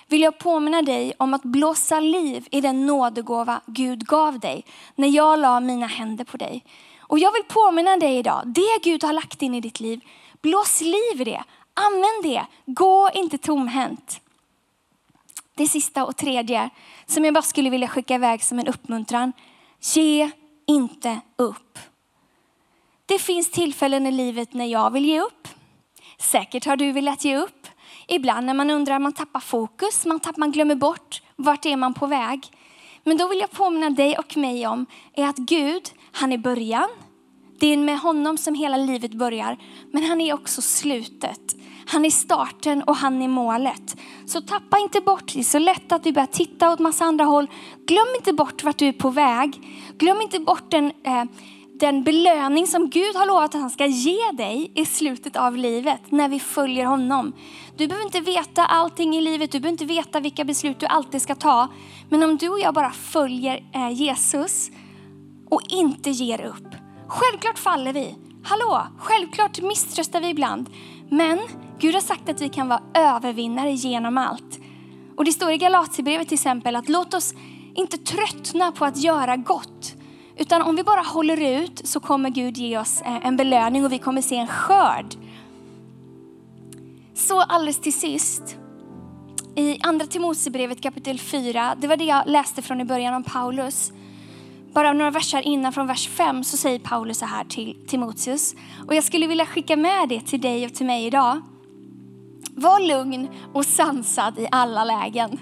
vill 0.07 0.21
jag 0.21 0.37
påminna 0.37 0.81
dig 0.81 1.13
om 1.17 1.33
att 1.33 1.43
blåsa 1.43 1.99
liv 1.99 2.47
i 2.51 2.61
den 2.61 2.85
nådegåva 2.85 3.61
Gud 3.65 4.05
gav 4.05 4.39
dig 4.39 4.65
när 4.95 5.07
jag 5.07 5.39
la 5.39 5.59
mina 5.59 5.87
händer 5.87 6.23
på 6.23 6.37
dig. 6.37 6.65
Och 6.99 7.19
jag 7.19 7.33
vill 7.33 7.43
påminna 7.43 7.97
dig 7.97 8.17
idag, 8.17 8.41
det 8.45 8.83
Gud 8.83 9.03
har 9.03 9.13
lagt 9.13 9.41
in 9.41 9.55
i 9.55 9.61
ditt 9.61 9.79
liv, 9.79 9.99
blås 10.41 10.81
liv 10.81 11.21
i 11.21 11.23
det. 11.23 11.43
Använd 11.73 12.23
det. 12.23 12.45
Gå 12.65 13.09
inte 13.13 13.37
tomhänt. 13.37 14.21
Det 15.55 15.67
sista 15.67 16.05
och 16.05 16.17
tredje 16.17 16.69
som 17.05 17.25
jag 17.25 17.33
bara 17.33 17.41
skulle 17.41 17.69
vilja 17.69 17.87
skicka 17.87 18.15
iväg 18.15 18.43
som 18.43 18.59
en 18.59 18.67
uppmuntran. 18.67 19.33
Ge 19.93 20.31
inte 20.65 21.19
upp. 21.35 21.79
Det 23.09 23.19
finns 23.19 23.51
tillfällen 23.51 24.07
i 24.07 24.11
livet 24.11 24.53
när 24.53 24.65
jag 24.65 24.91
vill 24.91 25.05
ge 25.05 25.21
upp. 25.21 25.47
Säkert 26.17 26.65
har 26.65 26.75
du 26.75 26.91
velat 26.91 27.25
ge 27.25 27.37
upp. 27.37 27.67
Ibland 28.07 28.45
när 28.45 28.53
man 28.53 28.69
undrar, 28.69 28.99
man 28.99 29.13
tappar 29.13 29.39
fokus, 29.39 30.05
man, 30.05 30.19
tappar, 30.19 30.39
man 30.39 30.51
glömmer 30.51 30.75
bort 30.75 31.21
vart 31.35 31.65
är 31.65 31.75
man 31.75 31.93
på 31.93 32.07
väg. 32.07 32.47
Men 33.03 33.17
då 33.17 33.27
vill 33.27 33.39
jag 33.39 33.51
påminna 33.51 33.89
dig 33.89 34.17
och 34.17 34.37
mig 34.37 34.67
om 34.67 34.85
är 35.13 35.25
att 35.25 35.37
Gud, 35.37 35.81
han 36.11 36.31
är 36.31 36.37
början. 36.37 36.89
Det 37.59 37.67
är 37.67 37.77
med 37.77 37.99
honom 37.99 38.37
som 38.37 38.55
hela 38.55 38.77
livet 38.77 39.13
börjar. 39.13 39.57
Men 39.91 40.03
han 40.03 40.21
är 40.21 40.33
också 40.33 40.61
slutet. 40.61 41.55
Han 41.87 42.05
är 42.05 42.09
starten 42.09 42.83
och 42.83 42.95
han 42.95 43.21
är 43.21 43.27
målet. 43.27 43.97
Så 44.25 44.41
tappa 44.41 44.79
inte 44.79 45.01
bort, 45.01 45.33
det 45.33 45.39
är 45.39 45.43
så 45.43 45.59
lätt 45.59 45.91
att 45.91 46.05
vi 46.05 46.13
börjar 46.13 46.27
titta 46.27 46.71
åt 46.71 46.79
massa 46.79 47.05
andra 47.05 47.25
håll. 47.25 47.47
Glöm 47.87 48.07
inte 48.15 48.33
bort 48.33 48.63
vart 48.63 48.77
du 48.77 48.87
är 48.87 48.93
på 48.93 49.09
väg. 49.09 49.61
Glöm 49.97 50.21
inte 50.21 50.39
bort 50.39 50.71
den 50.71 50.91
eh, 51.03 51.23
den 51.79 52.03
belöning 52.03 52.67
som 52.67 52.89
Gud 52.89 53.15
har 53.15 53.25
lovat 53.25 53.55
att 53.55 53.61
han 53.61 53.69
ska 53.69 53.85
ge 53.85 54.31
dig 54.33 54.71
i 54.75 54.85
slutet 54.85 55.35
av 55.35 55.57
livet 55.57 56.01
när 56.09 56.29
vi 56.29 56.39
följer 56.39 56.85
honom. 56.85 57.33
Du 57.77 57.87
behöver 57.87 58.05
inte 58.05 58.19
veta 58.19 58.65
allting 58.65 59.15
i 59.15 59.21
livet, 59.21 59.51
du 59.51 59.59
behöver 59.59 59.73
inte 59.73 59.85
veta 59.85 60.19
vilka 60.19 60.43
beslut 60.43 60.79
du 60.79 60.85
alltid 60.85 61.21
ska 61.21 61.35
ta. 61.35 61.67
Men 62.09 62.23
om 62.23 62.37
du 62.37 62.49
och 62.49 62.59
jag 62.59 62.73
bara 62.73 62.91
följer 62.91 63.63
eh, 63.73 63.89
Jesus 63.89 64.71
och 65.49 65.61
inte 65.69 66.09
ger 66.09 66.41
upp. 66.41 66.75
Självklart 67.07 67.59
faller 67.59 67.93
vi. 67.93 68.15
Hallå, 68.43 68.87
självklart 68.97 69.61
misströstar 69.61 70.21
vi 70.21 70.29
ibland. 70.29 70.69
Men 71.09 71.39
Gud 71.79 71.93
har 71.93 72.01
sagt 72.01 72.29
att 72.29 72.41
vi 72.41 72.49
kan 72.49 72.67
vara 72.67 72.81
övervinnare 72.93 73.71
genom 73.71 74.17
allt. 74.17 74.59
Och 75.17 75.25
det 75.25 75.31
står 75.31 75.51
i 75.51 75.57
Galaterbrevet 75.57 76.27
till 76.27 76.35
exempel 76.35 76.75
att 76.75 76.89
låt 76.89 77.13
oss 77.13 77.33
inte 77.75 77.97
tröttna 77.97 78.71
på 78.71 78.85
att 78.85 78.97
göra 78.97 79.35
gott. 79.37 79.95
Utan 80.39 80.61
om 80.61 80.75
vi 80.75 80.83
bara 80.83 81.01
håller 81.01 81.61
ut 81.61 81.81
så 81.83 81.99
kommer 81.99 82.29
Gud 82.29 82.57
ge 82.57 82.77
oss 82.77 83.01
eh, 83.01 83.25
en 83.27 83.37
belöning 83.37 83.85
och 83.85 83.91
vi 83.91 83.99
kommer 83.99 84.21
se 84.21 84.35
en 84.35 84.47
skörd. 84.47 85.15
Så 87.13 87.41
alldeles 87.41 87.81
till 87.81 87.93
sist. 87.93 88.55
I 89.55 89.79
andra 89.81 90.05
Timoteusbrevet 90.05 90.81
kapitel 90.81 91.19
4, 91.19 91.75
det 91.77 91.87
var 91.87 91.97
det 91.97 92.03
jag 92.03 92.23
läste 92.27 92.61
från 92.61 92.81
i 92.81 92.85
början 92.85 93.13
om 93.13 93.23
Paulus. 93.23 93.91
Bara 94.73 94.93
några 94.93 95.11
verser 95.11 95.41
innan 95.41 95.73
från 95.73 95.87
vers 95.87 96.07
5 96.07 96.43
så 96.43 96.57
säger 96.57 96.79
Paulus 96.79 97.17
så 97.17 97.25
här 97.25 97.43
till 97.43 97.85
Timoteus. 97.87 98.55
Och 98.87 98.95
jag 98.95 99.03
skulle 99.03 99.27
vilja 99.27 99.45
skicka 99.45 99.75
med 99.75 100.09
det 100.09 100.21
till 100.21 100.41
dig 100.41 100.65
och 100.65 100.73
till 100.73 100.85
mig 100.85 101.05
idag. 101.05 101.41
Var 102.55 102.79
lugn 102.79 103.27
och 103.53 103.65
sansad 103.65 104.39
i 104.39 104.47
alla 104.51 104.83
lägen. 104.83 105.39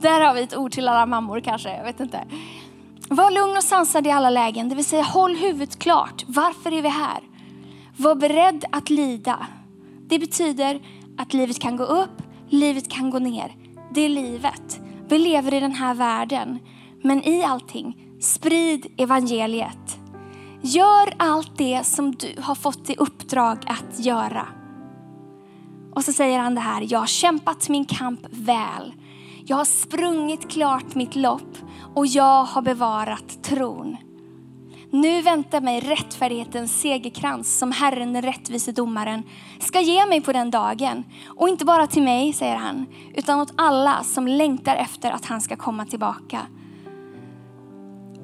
Där 0.00 0.20
har 0.20 0.34
vi 0.34 0.42
ett 0.42 0.56
ord 0.56 0.72
till 0.72 0.88
alla 0.88 1.06
mammor 1.06 1.40
kanske, 1.40 1.76
jag 1.76 1.84
vet 1.84 2.00
inte. 2.00 2.24
Var 3.08 3.30
lugn 3.30 3.56
och 3.56 3.64
sansad 3.64 4.06
i 4.06 4.10
alla 4.10 4.30
lägen, 4.30 4.68
det 4.68 4.74
vill 4.74 4.84
säga 4.84 5.02
håll 5.02 5.36
huvudet 5.36 5.78
klart. 5.78 6.24
Varför 6.26 6.72
är 6.72 6.82
vi 6.82 6.88
här? 6.88 7.20
Var 7.96 8.14
beredd 8.14 8.64
att 8.72 8.90
lida. 8.90 9.46
Det 10.08 10.18
betyder 10.18 10.80
att 11.18 11.34
livet 11.34 11.58
kan 11.58 11.76
gå 11.76 11.84
upp, 11.84 12.22
livet 12.48 12.90
kan 12.90 13.10
gå 13.10 13.18
ner. 13.18 13.56
Det 13.94 14.00
är 14.00 14.08
livet. 14.08 14.80
Vi 15.08 15.18
lever 15.18 15.54
i 15.54 15.60
den 15.60 15.72
här 15.72 15.94
världen. 15.94 16.58
Men 17.02 17.22
i 17.28 17.44
allting, 17.44 17.96
sprid 18.20 18.86
evangeliet. 18.96 19.98
Gör 20.62 21.14
allt 21.16 21.58
det 21.58 21.86
som 21.86 22.14
du 22.14 22.34
har 22.40 22.54
fått 22.54 22.90
i 22.90 22.96
uppdrag 22.96 23.58
att 23.66 23.98
göra. 24.04 24.46
Och 25.94 26.04
så 26.04 26.12
säger 26.12 26.38
han 26.38 26.54
det 26.54 26.60
här, 26.60 26.86
jag 26.88 26.98
har 26.98 27.06
kämpat 27.06 27.68
min 27.68 27.84
kamp 27.84 28.20
väl. 28.30 28.92
Jag 29.44 29.56
har 29.56 29.64
sprungit 29.64 30.50
klart 30.50 30.94
mitt 30.94 31.16
lopp 31.16 31.56
och 31.96 32.06
jag 32.06 32.44
har 32.44 32.62
bevarat 32.62 33.42
tron. 33.42 33.96
Nu 34.90 35.22
väntar 35.22 35.60
mig 35.60 35.80
rättfärdighetens 35.80 36.80
segerkrans 36.80 37.58
som 37.58 37.72
Herren, 37.72 38.12
den 38.12 38.22
rättvise 38.22 38.72
domaren, 38.72 39.22
ska 39.60 39.80
ge 39.80 40.06
mig 40.06 40.20
på 40.20 40.32
den 40.32 40.50
dagen. 40.50 41.04
Och 41.26 41.48
inte 41.48 41.64
bara 41.64 41.86
till 41.86 42.02
mig, 42.02 42.32
säger 42.32 42.56
han, 42.56 42.86
utan 43.14 43.40
åt 43.40 43.52
alla 43.56 44.02
som 44.02 44.28
längtar 44.28 44.76
efter 44.76 45.10
att 45.10 45.24
han 45.24 45.40
ska 45.40 45.56
komma 45.56 45.84
tillbaka. 45.84 46.40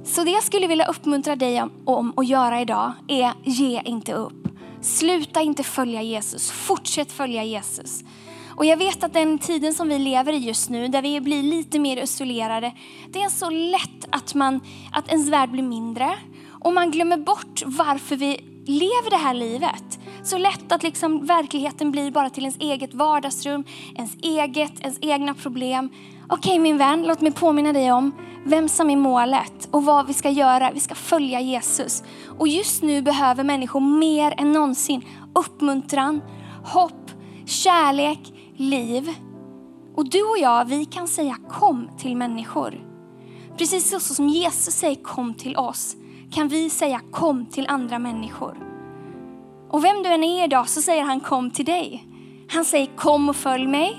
Så 0.05 0.25
det 0.25 0.31
jag 0.31 0.43
skulle 0.43 0.67
vilja 0.67 0.87
uppmuntra 0.87 1.37
dig 1.37 1.65
om 1.85 2.13
att 2.17 2.29
göra 2.29 2.61
idag 2.61 2.93
är, 3.09 3.33
ge 3.45 3.83
inte 3.85 4.13
upp. 4.13 4.49
Sluta 4.81 5.41
inte 5.41 5.63
följa 5.63 6.03
Jesus, 6.03 6.51
fortsätt 6.51 7.13
följa 7.13 7.45
Jesus. 7.45 8.05
Och 8.57 8.65
jag 8.65 8.77
vet 8.77 9.05
att 9.05 9.13
den 9.13 9.39
tiden 9.39 9.75
som 9.75 9.89
vi 9.89 9.99
lever 9.99 10.33
i 10.33 10.37
just 10.37 10.71
nu, 10.71 10.89
där 10.89 11.03
vi 11.03 11.21
blir 11.21 11.43
lite 11.43 11.79
mer 11.79 11.97
isolerade, 11.97 12.73
det 13.09 13.23
är 13.23 13.29
så 13.29 13.51
lätt 13.51 14.07
att, 14.11 14.35
man, 14.35 14.61
att 14.93 15.09
ens 15.09 15.29
värld 15.29 15.51
blir 15.51 15.63
mindre. 15.63 16.19
Och 16.65 16.73
man 16.73 16.91
glömmer 16.91 17.17
bort 17.17 17.63
varför 17.67 18.17
vi 18.17 18.41
lever 18.67 19.11
det 19.11 19.17
här 19.17 19.35
livet. 19.35 19.99
Så 20.25 20.39
lätt 20.39 20.73
att 20.73 20.83
liksom 20.83 21.27
verkligheten 21.27 21.91
blir 21.91 22.11
bara 22.11 22.31
till 22.31 22.43
ens 22.43 22.59
eget 22.59 22.95
vardagsrum, 22.95 23.65
ens 23.97 24.17
eget, 24.23 24.81
ens 24.81 24.99
egna 25.01 25.35
problem. 25.35 25.91
Okej 26.29 26.51
okay, 26.51 26.59
min 26.59 26.79
vän, 26.79 27.03
låt 27.07 27.21
mig 27.21 27.33
påminna 27.33 27.73
dig 27.73 27.93
om 27.93 28.13
vem 28.45 28.69
som 28.69 28.91
är 28.91 28.97
målet 28.97 29.69
och 29.71 29.85
vad 29.85 30.07
vi 30.07 30.15
ska 30.15 30.31
göra. 30.31 30.71
Vi 30.75 30.81
ska 30.81 30.95
följa 30.95 31.41
Jesus. 31.41 32.03
Och 32.39 32.49
just 32.49 32.83
nu 32.83 33.03
behöver 33.03 33.45
människor 33.45 33.81
mer 33.81 34.35
än 34.37 34.53
någonsin 34.53 35.05
uppmuntran, 35.35 36.23
hopp, 36.65 37.11
kärlek, 37.47 38.21
liv. 38.57 39.11
Och 39.95 40.11
du 40.11 40.23
och 40.23 40.39
jag, 40.39 40.65
vi 40.65 40.85
kan 40.85 41.09
säga 41.09 41.37
kom 41.49 41.89
till 41.99 42.17
människor. 42.17 42.93
Precis 43.59 43.91
så 43.91 44.01
som 44.01 44.29
Jesus 44.29 44.75
säger 44.75 45.03
kom 45.03 45.35
till 45.35 45.57
oss, 45.57 45.97
kan 46.33 46.49
vi 46.49 46.71
säga 46.71 47.01
kom 47.11 47.47
till 47.47 47.67
andra 47.69 47.99
människor. 47.99 48.57
Och 49.71 49.85
vem 49.85 50.03
du 50.03 50.09
än 50.09 50.25
är 50.25 50.45
idag 50.45 50.69
så 50.69 50.83
säger 50.83 51.03
han 51.03 51.21
kom 51.21 51.51
till 51.51 51.65
dig. 51.65 52.07
Han 52.49 52.65
säger 52.65 52.87
kom 52.97 53.29
och 53.29 53.37
följ 53.37 53.67
mig. 53.67 53.97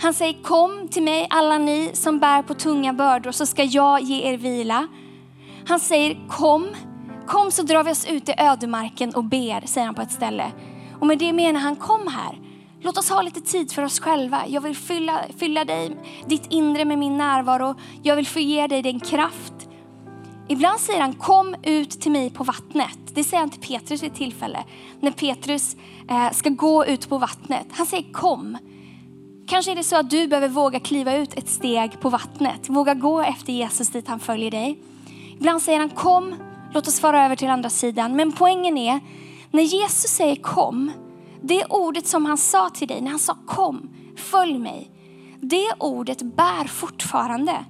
Han 0.00 0.14
säger 0.14 0.42
kom 0.42 0.88
till 0.88 1.02
mig 1.02 1.26
alla 1.30 1.58
ni 1.58 1.90
som 1.92 2.18
bär 2.18 2.42
på 2.42 2.54
tunga 2.54 2.92
bördor 2.92 3.32
så 3.32 3.46
ska 3.46 3.64
jag 3.64 4.02
ge 4.02 4.22
er 4.22 4.36
vila. 4.36 4.86
Han 5.66 5.80
säger 5.80 6.18
kom, 6.28 6.66
kom 7.26 7.50
så 7.50 7.62
drar 7.62 7.84
vi 7.84 7.90
oss 7.90 8.06
ut 8.06 8.28
i 8.28 8.34
ödemarken 8.38 9.14
och 9.14 9.24
ber, 9.24 9.66
säger 9.66 9.86
han 9.86 9.94
på 9.94 10.02
ett 10.02 10.12
ställe. 10.12 10.52
Och 11.00 11.06
med 11.06 11.18
det 11.18 11.32
menar 11.32 11.60
han 11.60 11.76
kom 11.76 12.06
här. 12.06 12.49
Låt 12.82 12.98
oss 12.98 13.10
ha 13.10 13.22
lite 13.22 13.40
tid 13.40 13.72
för 13.72 13.82
oss 13.82 14.00
själva. 14.00 14.42
Jag 14.48 14.60
vill 14.60 14.76
fylla, 14.76 15.20
fylla 15.38 15.64
dig, 15.64 15.96
ditt 16.26 16.46
inre 16.50 16.84
med 16.84 16.98
min 16.98 17.18
närvaro. 17.18 17.74
Jag 18.02 18.16
vill 18.16 18.26
få 18.26 18.40
ge 18.40 18.66
dig 18.66 18.82
den 18.82 19.00
kraft. 19.00 19.52
Ibland 20.48 20.80
säger 20.80 21.00
han 21.00 21.12
kom 21.12 21.56
ut 21.62 21.90
till 21.90 22.12
mig 22.12 22.30
på 22.30 22.44
vattnet. 22.44 22.98
Det 23.14 23.24
säger 23.24 23.40
han 23.40 23.50
till 23.50 23.60
Petrus 23.60 24.02
vid 24.02 24.10
ett 24.10 24.18
tillfälle. 24.18 24.64
När 25.00 25.10
Petrus 25.10 25.76
eh, 26.08 26.30
ska 26.32 26.48
gå 26.48 26.86
ut 26.86 27.08
på 27.08 27.18
vattnet. 27.18 27.66
Han 27.70 27.86
säger 27.86 28.12
kom. 28.12 28.58
Kanske 29.46 29.70
är 29.70 29.76
det 29.76 29.84
så 29.84 29.96
att 29.96 30.10
du 30.10 30.26
behöver 30.26 30.48
våga 30.48 30.80
kliva 30.80 31.16
ut 31.16 31.34
ett 31.34 31.48
steg 31.48 32.00
på 32.00 32.08
vattnet. 32.08 32.68
Våga 32.68 32.94
gå 32.94 33.20
efter 33.20 33.52
Jesus 33.52 33.88
dit 33.88 34.08
han 34.08 34.20
följer 34.20 34.50
dig. 34.50 34.78
Ibland 35.36 35.62
säger 35.62 35.78
han 35.78 35.88
kom, 35.88 36.34
låt 36.74 36.88
oss 36.88 37.00
fara 37.00 37.24
över 37.24 37.36
till 37.36 37.48
andra 37.48 37.70
sidan. 37.70 38.16
Men 38.16 38.32
poängen 38.32 38.78
är, 38.78 39.00
när 39.50 39.62
Jesus 39.62 40.10
säger 40.10 40.36
kom, 40.36 40.92
det 41.42 41.64
ordet 41.64 42.06
som 42.06 42.26
han 42.26 42.38
sa 42.38 42.70
till 42.70 42.88
dig, 42.88 43.00
när 43.00 43.10
han 43.10 43.18
sa 43.18 43.36
kom, 43.46 43.90
följ 44.16 44.58
mig. 44.58 44.90
Det 45.40 45.72
ordet 45.78 46.22
bär 46.22 46.64
fortfarande. 46.64 47.64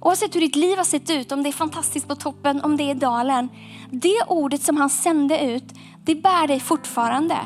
Oavsett 0.00 0.36
hur 0.36 0.40
ditt 0.40 0.56
liv 0.56 0.76
har 0.76 0.84
sett 0.84 1.10
ut, 1.10 1.32
om 1.32 1.42
det 1.42 1.48
är 1.48 1.52
fantastiskt 1.52 2.08
på 2.08 2.14
toppen, 2.14 2.64
om 2.64 2.76
det 2.76 2.90
är 2.90 2.94
dalen. 2.94 3.48
Det 3.90 4.22
ordet 4.28 4.62
som 4.62 4.76
han 4.76 4.90
sände 4.90 5.44
ut, 5.44 5.64
det 6.04 6.14
bär 6.14 6.46
dig 6.46 6.60
fortfarande. 6.60 7.38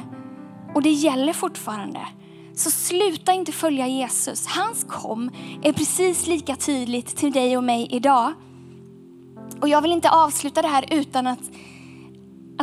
Och 0.75 0.83
det 0.83 0.91
gäller 0.91 1.33
fortfarande. 1.33 2.00
Så 2.55 2.71
sluta 2.71 3.33
inte 3.33 3.52
följa 3.52 3.87
Jesus. 3.87 4.47
Hans 4.47 4.85
kom 4.88 5.31
är 5.62 5.73
precis 5.73 6.26
lika 6.26 6.57
tydligt 6.57 7.17
till 7.17 7.33
dig 7.33 7.57
och 7.57 7.64
mig 7.64 7.88
idag. 7.91 8.33
Och 9.61 9.69
jag 9.69 9.83
vill 9.83 9.93
inte 9.93 10.11
avsluta 10.11 10.62
det 10.62 10.69
här 10.69 10.85
utan 10.91 11.26
att, 11.26 11.50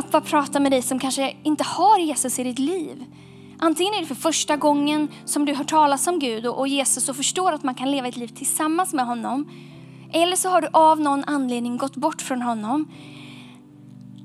att 0.00 0.10
bara 0.10 0.22
prata 0.22 0.60
med 0.60 0.72
dig 0.72 0.82
som 0.82 0.98
kanske 0.98 1.36
inte 1.42 1.64
har 1.64 1.98
Jesus 1.98 2.38
i 2.38 2.44
ditt 2.44 2.58
liv. 2.58 3.04
Antingen 3.58 3.94
är 3.94 4.00
det 4.00 4.06
för 4.06 4.14
första 4.14 4.56
gången 4.56 5.08
som 5.24 5.44
du 5.44 5.54
hör 5.54 5.64
talas 5.64 6.06
om 6.06 6.18
Gud 6.18 6.46
och 6.46 6.68
Jesus 6.68 7.08
och 7.08 7.16
förstår 7.16 7.52
att 7.52 7.62
man 7.62 7.74
kan 7.74 7.90
leva 7.90 8.08
ett 8.08 8.16
liv 8.16 8.28
tillsammans 8.28 8.92
med 8.92 9.06
honom. 9.06 9.50
Eller 10.12 10.36
så 10.36 10.48
har 10.48 10.60
du 10.60 10.68
av 10.72 11.00
någon 11.00 11.24
anledning 11.24 11.76
gått 11.76 11.96
bort 11.96 12.22
från 12.22 12.42
honom. 12.42 12.88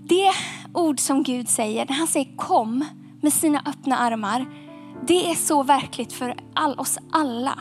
Det 0.07 0.31
ord 0.73 0.99
som 0.99 1.23
Gud 1.23 1.49
säger, 1.49 1.85
när 1.89 1.95
han 1.95 2.07
säger 2.07 2.35
kom 2.35 2.85
med 3.21 3.33
sina 3.33 3.61
öppna 3.65 3.97
armar, 3.97 4.45
det 5.07 5.31
är 5.31 5.35
så 5.35 5.63
verkligt 5.63 6.13
för 6.13 6.35
all, 6.53 6.79
oss 6.79 6.97
alla. 7.11 7.59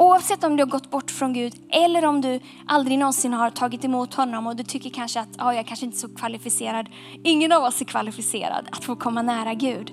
Oavsett 0.00 0.44
om 0.44 0.56
du 0.56 0.62
har 0.62 0.70
gått 0.70 0.90
bort 0.90 1.10
från 1.10 1.32
Gud 1.32 1.54
eller 1.68 2.04
om 2.04 2.20
du 2.20 2.40
aldrig 2.66 2.98
någonsin 2.98 3.32
har 3.32 3.50
tagit 3.50 3.84
emot 3.84 4.14
honom 4.14 4.46
och 4.46 4.56
du 4.56 4.62
tycker 4.62 4.90
kanske 4.90 5.20
att 5.20 5.40
oh, 5.40 5.56
jag 5.56 5.66
kanske 5.66 5.86
inte 5.86 5.96
är 5.96 5.98
så 5.98 6.08
kvalificerad. 6.08 6.88
Ingen 7.24 7.52
av 7.52 7.62
oss 7.62 7.80
är 7.80 7.84
kvalificerad 7.84 8.68
att 8.72 8.84
få 8.84 8.96
komma 8.96 9.22
nära 9.22 9.54
Gud. 9.54 9.92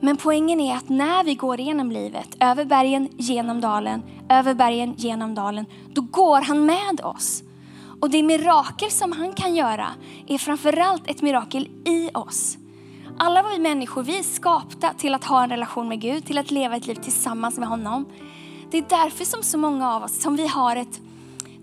Men 0.00 0.16
poängen 0.16 0.60
är 0.60 0.76
att 0.76 0.88
när 0.88 1.24
vi 1.24 1.34
går 1.34 1.60
igenom 1.60 1.90
livet, 1.90 2.36
över 2.40 2.64
bergen, 2.64 3.08
genom 3.16 3.60
dalen, 3.60 4.02
över 4.28 4.54
bergen, 4.54 4.94
genom 4.96 5.34
dalen, 5.34 5.66
då 5.92 6.02
går 6.02 6.40
han 6.40 6.66
med 6.66 7.00
oss. 7.02 7.42
Och 8.00 8.10
det 8.10 8.22
mirakel 8.22 8.90
som 8.90 9.12
han 9.12 9.32
kan 9.32 9.54
göra 9.54 9.86
är 10.26 10.38
framförallt 10.38 11.10
ett 11.10 11.22
mirakel 11.22 11.68
i 11.86 12.10
oss. 12.14 12.58
Alla 13.18 13.42
vi 13.42 13.58
människor, 13.58 14.02
vi 14.02 14.18
är 14.18 14.22
skapta 14.22 14.92
till 14.92 15.14
att 15.14 15.24
ha 15.24 15.42
en 15.42 15.50
relation 15.50 15.88
med 15.88 16.00
Gud, 16.00 16.24
till 16.24 16.38
att 16.38 16.50
leva 16.50 16.76
ett 16.76 16.86
liv 16.86 16.94
tillsammans 16.94 17.58
med 17.58 17.68
honom. 17.68 18.06
Det 18.70 18.78
är 18.78 18.84
därför 18.88 19.24
som 19.24 19.42
så 19.42 19.58
många 19.58 19.94
av 19.94 20.02
oss, 20.02 20.22
som 20.22 20.36
vi 20.36 20.46
har 20.46 20.76
ett, 20.76 21.00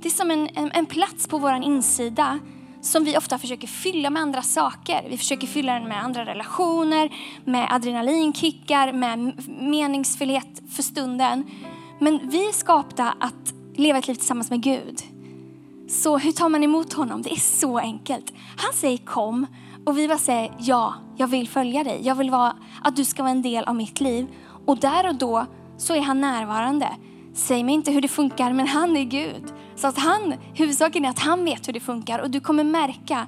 det 0.01 0.07
är 0.07 0.13
som 0.13 0.31
en, 0.31 0.49
en, 0.55 0.71
en 0.71 0.85
plats 0.85 1.27
på 1.27 1.37
vår 1.37 1.53
insida 1.53 2.39
som 2.81 3.03
vi 3.03 3.17
ofta 3.17 3.37
försöker 3.37 3.67
fylla 3.67 4.09
med 4.09 4.21
andra 4.21 4.41
saker. 4.41 5.07
Vi 5.09 5.17
försöker 5.17 5.47
fylla 5.47 5.73
den 5.73 5.87
med 5.87 6.03
andra 6.03 6.25
relationer, 6.25 7.15
med 7.45 7.67
adrenalinkickar, 7.71 8.93
med 8.93 9.43
meningsfullhet 9.47 10.61
för 10.71 10.83
stunden. 10.83 11.45
Men 11.99 12.29
vi 12.29 12.47
är 12.47 12.53
skapta 12.53 13.13
att 13.19 13.53
leva 13.75 13.99
ett 13.99 14.07
liv 14.07 14.15
tillsammans 14.15 14.49
med 14.49 14.61
Gud. 14.61 15.01
Så 15.89 16.17
hur 16.17 16.31
tar 16.31 16.49
man 16.49 16.63
emot 16.63 16.93
honom? 16.93 17.21
Det 17.21 17.31
är 17.31 17.39
så 17.39 17.77
enkelt. 17.77 18.33
Han 18.57 18.73
säger 18.73 18.97
kom 18.97 19.45
och 19.85 19.97
vi 19.97 20.07
bara 20.07 20.17
säger 20.17 20.53
ja, 20.59 20.93
jag 21.17 21.27
vill 21.27 21.47
följa 21.47 21.83
dig. 21.83 21.99
Jag 22.03 22.15
vill 22.15 22.31
vara, 22.31 22.55
att 22.83 22.95
du 22.95 23.05
ska 23.05 23.23
vara 23.23 23.31
en 23.31 23.41
del 23.41 23.63
av 23.63 23.75
mitt 23.75 24.01
liv. 24.01 24.27
Och 24.65 24.77
där 24.77 25.07
och 25.07 25.15
då 25.15 25.45
så 25.77 25.95
är 25.95 26.01
han 26.01 26.21
närvarande. 26.21 26.89
Säg 27.33 27.63
mig 27.63 27.75
inte 27.75 27.91
hur 27.91 28.01
det 28.01 28.07
funkar, 28.07 28.53
men 28.53 28.67
han 28.67 28.97
är 28.97 29.03
Gud. 29.03 29.43
Så 29.75 29.87
att 29.87 29.97
han, 29.97 30.33
huvudsaken 30.53 31.05
är 31.05 31.09
att 31.09 31.19
han 31.19 31.45
vet 31.45 31.67
hur 31.67 31.73
det 31.73 31.79
funkar 31.79 32.19
och 32.19 32.31
du 32.31 32.39
kommer 32.39 32.63
märka 32.63 33.27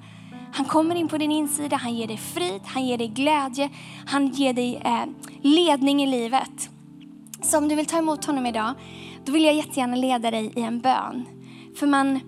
han 0.51 0.65
kommer 0.65 0.95
in 0.95 1.07
på 1.07 1.17
din 1.17 1.31
insida, 1.31 1.75
han 1.75 1.95
ger 1.95 2.07
dig 2.07 2.17
frid, 2.17 2.61
han 2.65 2.85
ger 2.85 2.97
dig 2.97 3.07
glädje, 3.07 3.69
han 4.05 4.27
ger 4.27 4.53
dig 4.53 4.81
eh, 4.85 5.05
ledning 5.41 6.03
i 6.03 6.07
livet. 6.07 6.69
Så 7.41 7.57
om 7.57 7.67
du 7.67 7.75
vill 7.75 7.85
ta 7.85 7.97
emot 7.97 8.25
honom 8.25 8.45
idag, 8.45 8.73
då 9.25 9.31
vill 9.31 9.43
jag 9.43 9.55
jättegärna 9.55 9.95
leda 9.95 10.31
dig 10.31 10.53
i 10.55 10.61
en 10.61 10.79
bön. 10.79 11.25
För 11.79 11.87
man 11.87 12.19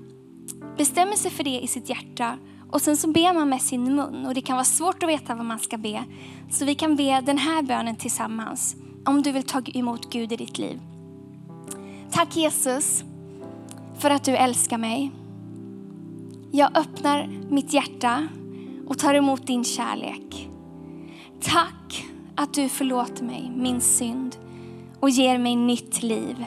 bestämmer 0.78 1.14
sig 1.14 1.32
för 1.32 1.44
det 1.44 1.60
i 1.60 1.68
sitt 1.68 1.90
hjärta 1.90 2.38
och 2.72 2.82
sen 2.82 2.98
så 2.98 3.08
ber 3.08 3.34
man 3.34 3.50
med 3.50 3.62
sin 3.62 3.96
mun 3.96 4.26
och 4.26 4.34
det 4.34 4.42
kan 4.42 4.56
vara 4.56 4.66
svårt 4.66 5.04
att 5.04 5.10
veta 5.10 5.36
vad 5.36 5.46
man 5.46 5.60
ska 5.60 5.78
be. 5.78 6.04
Så 6.50 6.66
vi 6.66 6.76
kan 6.76 6.96
be 6.96 7.22
den 7.22 7.38
här 7.38 7.62
bönen 7.62 7.96
tillsammans 7.96 8.76
om 9.06 9.22
du 9.22 9.32
vill 9.32 9.44
ta 9.44 9.62
emot 9.74 10.10
Gud 10.10 10.32
i 10.32 10.36
ditt 10.36 10.58
liv. 10.58 10.80
Tack 12.12 12.36
Jesus 12.36 13.04
för 14.00 14.10
att 14.10 14.24
du 14.24 14.36
älskar 14.36 14.78
mig. 14.78 15.12
Jag 16.52 16.78
öppnar 16.78 17.28
mitt 17.50 17.74
hjärta 17.74 18.28
och 18.88 19.00
tar 19.00 19.14
emot 19.14 19.48
din 19.48 19.64
kärlek. 19.64 20.50
Tack 21.42 22.06
att 22.36 22.54
du 22.54 22.70
förlåter 22.70 23.24
mig 23.24 23.52
min 23.56 23.82
synd 23.82 24.36
och 25.00 25.10
ger 25.10 25.38
mig 25.38 25.56
nytt 25.56 26.04
liv. 26.04 26.46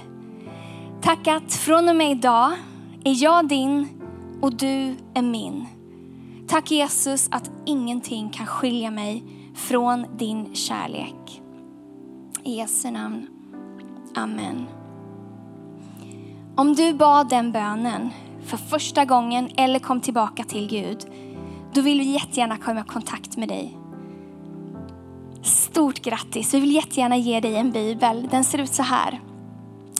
Tack 1.02 1.26
att 1.26 1.52
från 1.52 1.88
och 1.88 1.96
med 1.96 2.10
idag 2.10 2.52
är 3.04 3.22
jag 3.22 3.48
din 3.48 3.88
och 4.40 4.54
du 4.54 4.96
är 5.14 5.22
min. 5.22 5.66
Tack 6.48 6.70
Jesus 6.70 7.28
att 7.30 7.50
ingenting 7.66 8.30
kan 8.30 8.46
skilja 8.46 8.90
mig 8.90 9.24
från 9.54 10.06
din 10.18 10.54
kärlek. 10.54 11.42
I 12.44 12.56
Jesu 12.56 12.90
namn. 12.90 13.26
Amen. 14.14 14.66
Om 16.56 16.74
du 16.74 16.94
bad 16.94 17.28
den 17.28 17.52
bönen 17.52 18.10
för 18.42 18.56
första 18.56 19.04
gången 19.04 19.50
eller 19.56 19.78
kom 19.78 20.00
tillbaka 20.00 20.44
till 20.44 20.68
Gud, 20.68 21.06
då 21.74 21.80
vill 21.80 21.98
vi 21.98 22.12
jättegärna 22.12 22.56
komma 22.56 22.80
i 22.80 22.84
kontakt 22.84 23.36
med 23.36 23.48
dig. 23.48 23.78
Stort 25.42 26.00
grattis! 26.00 26.54
Vi 26.54 26.60
vill 26.60 26.74
jättegärna 26.74 27.16
ge 27.16 27.40
dig 27.40 27.56
en 27.56 27.70
bibel. 27.70 28.28
Den 28.30 28.44
ser 28.44 28.58
ut 28.58 28.74
så 28.74 28.82
här. 28.82 29.20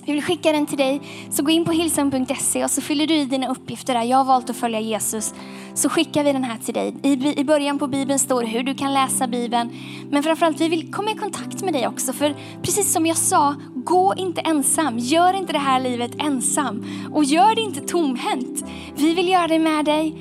Vi 0.06 0.12
vill 0.12 0.22
skicka 0.22 0.52
den 0.52 0.66
till 0.66 0.78
dig. 0.78 1.00
Så 1.30 1.42
gå 1.42 1.50
in 1.50 1.64
på 1.64 1.72
hilsen.se 1.72 2.64
och 2.64 2.70
så 2.70 2.80
fyller 2.80 3.06
du 3.06 3.14
i 3.14 3.24
dina 3.24 3.48
uppgifter 3.48 3.94
där. 3.94 4.02
Jag 4.02 4.18
har 4.18 4.24
valt 4.24 4.50
att 4.50 4.56
följa 4.56 4.80
Jesus. 4.80 5.34
Så 5.74 5.88
skickar 5.88 6.24
vi 6.24 6.32
den 6.32 6.44
här 6.44 6.58
till 6.58 6.74
dig. 6.74 6.94
I, 7.02 7.40
I 7.40 7.44
början 7.44 7.78
på 7.78 7.86
Bibeln 7.86 8.18
står 8.18 8.42
hur 8.42 8.62
du 8.62 8.74
kan 8.74 8.94
läsa 8.94 9.26
Bibeln. 9.26 9.70
Men 10.10 10.22
framförallt 10.22 10.60
vi 10.60 10.68
vill 10.68 10.92
komma 10.92 11.10
i 11.10 11.14
kontakt 11.14 11.62
med 11.62 11.72
dig 11.72 11.88
också. 11.88 12.12
För 12.12 12.34
precis 12.62 12.92
som 12.92 13.06
jag 13.06 13.16
sa, 13.16 13.54
gå 13.74 14.14
inte 14.16 14.40
ensam. 14.40 14.98
Gör 14.98 15.34
inte 15.34 15.52
det 15.52 15.58
här 15.58 15.80
livet 15.80 16.10
ensam. 16.18 16.84
Och 17.12 17.24
gör 17.24 17.54
det 17.54 17.60
inte 17.60 17.80
tomhänt. 17.80 18.64
Vi 18.96 19.14
vill 19.14 19.28
göra 19.28 19.48
det 19.48 19.58
med 19.58 19.84
dig. 19.84 20.14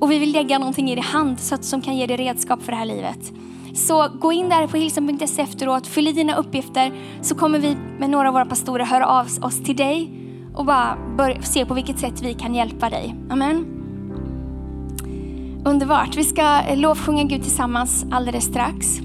Och 0.00 0.10
vi 0.10 0.18
vill 0.18 0.32
lägga 0.32 0.58
någonting 0.58 0.90
i 0.90 0.94
din 0.94 1.04
hand 1.04 1.40
så 1.40 1.54
att, 1.54 1.64
som 1.64 1.82
kan 1.82 1.96
ge 1.96 2.06
dig 2.06 2.16
redskap 2.16 2.62
för 2.62 2.72
det 2.72 2.78
här 2.78 2.84
livet. 2.84 3.32
Så 3.74 4.08
gå 4.08 4.32
in 4.32 4.48
där 4.48 4.66
på 4.66 4.76
hilsen.se 4.76 5.42
efteråt, 5.42 5.86
fyll 5.86 6.08
i 6.08 6.12
dina 6.12 6.36
uppgifter 6.36 6.92
så 7.22 7.34
kommer 7.34 7.58
vi 7.58 7.76
med 7.98 8.10
några 8.10 8.28
av 8.28 8.34
våra 8.34 8.44
pastorer 8.44 8.84
höra 8.84 9.06
av 9.06 9.26
oss 9.40 9.62
till 9.64 9.76
dig 9.76 10.10
och 10.54 10.64
bara 10.64 10.98
börja 11.16 11.42
se 11.42 11.66
på 11.66 11.74
vilket 11.74 11.98
sätt 11.98 12.22
vi 12.22 12.34
kan 12.34 12.54
hjälpa 12.54 12.90
dig. 12.90 13.14
Amen. 13.30 13.66
Underbart. 15.64 16.16
Vi 16.16 16.24
ska 16.24 16.60
lovsjunga 16.74 17.24
Gud 17.24 17.42
tillsammans 17.42 18.06
alldeles 18.10 18.44
strax. 18.44 18.98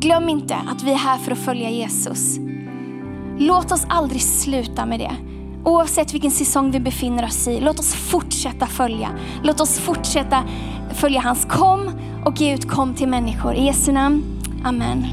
Glöm 0.00 0.28
inte 0.28 0.54
att 0.54 0.82
vi 0.82 0.92
är 0.92 0.96
här 0.96 1.18
för 1.18 1.32
att 1.32 1.38
följa 1.38 1.70
Jesus. 1.70 2.38
Låt 3.38 3.72
oss 3.72 3.86
aldrig 3.88 4.22
sluta 4.22 4.86
med 4.86 5.00
det. 5.00 5.12
Oavsett 5.64 6.14
vilken 6.14 6.30
säsong 6.30 6.70
vi 6.70 6.80
befinner 6.80 7.24
oss 7.24 7.48
i, 7.48 7.60
låt 7.60 7.78
oss 7.78 7.94
fortsätta 7.94 8.66
följa. 8.66 9.08
Låt 9.42 9.60
oss 9.60 9.78
fortsätta 9.78 10.42
följa 10.94 11.20
hans 11.20 11.44
kom 11.44 11.90
och 12.24 12.34
Gud 12.34 12.70
kom 12.70 12.94
till 12.94 13.08
människor. 13.08 13.54
I 13.54 13.64
Jesu 13.64 13.92
namn, 13.92 14.42
Amen. 14.64 15.06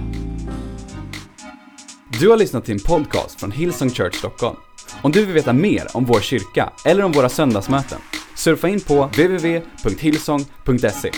Du 2.19 2.29
har 2.29 2.37
lyssnat 2.37 2.65
till 2.65 2.73
en 2.73 2.79
podcast 2.79 3.39
från 3.39 3.51
Hillsong 3.51 3.89
Church 3.89 4.15
Stockholm. 4.15 4.55
Om 5.01 5.11
du 5.11 5.25
vill 5.25 5.33
veta 5.33 5.53
mer 5.53 5.87
om 5.93 6.05
vår 6.05 6.19
kyrka 6.19 6.69
eller 6.85 7.03
om 7.03 7.11
våra 7.11 7.29
söndagsmöten, 7.29 7.99
surfa 8.35 8.69
in 8.69 8.79
på 8.79 9.05
www.hillsong.se. 9.05 11.11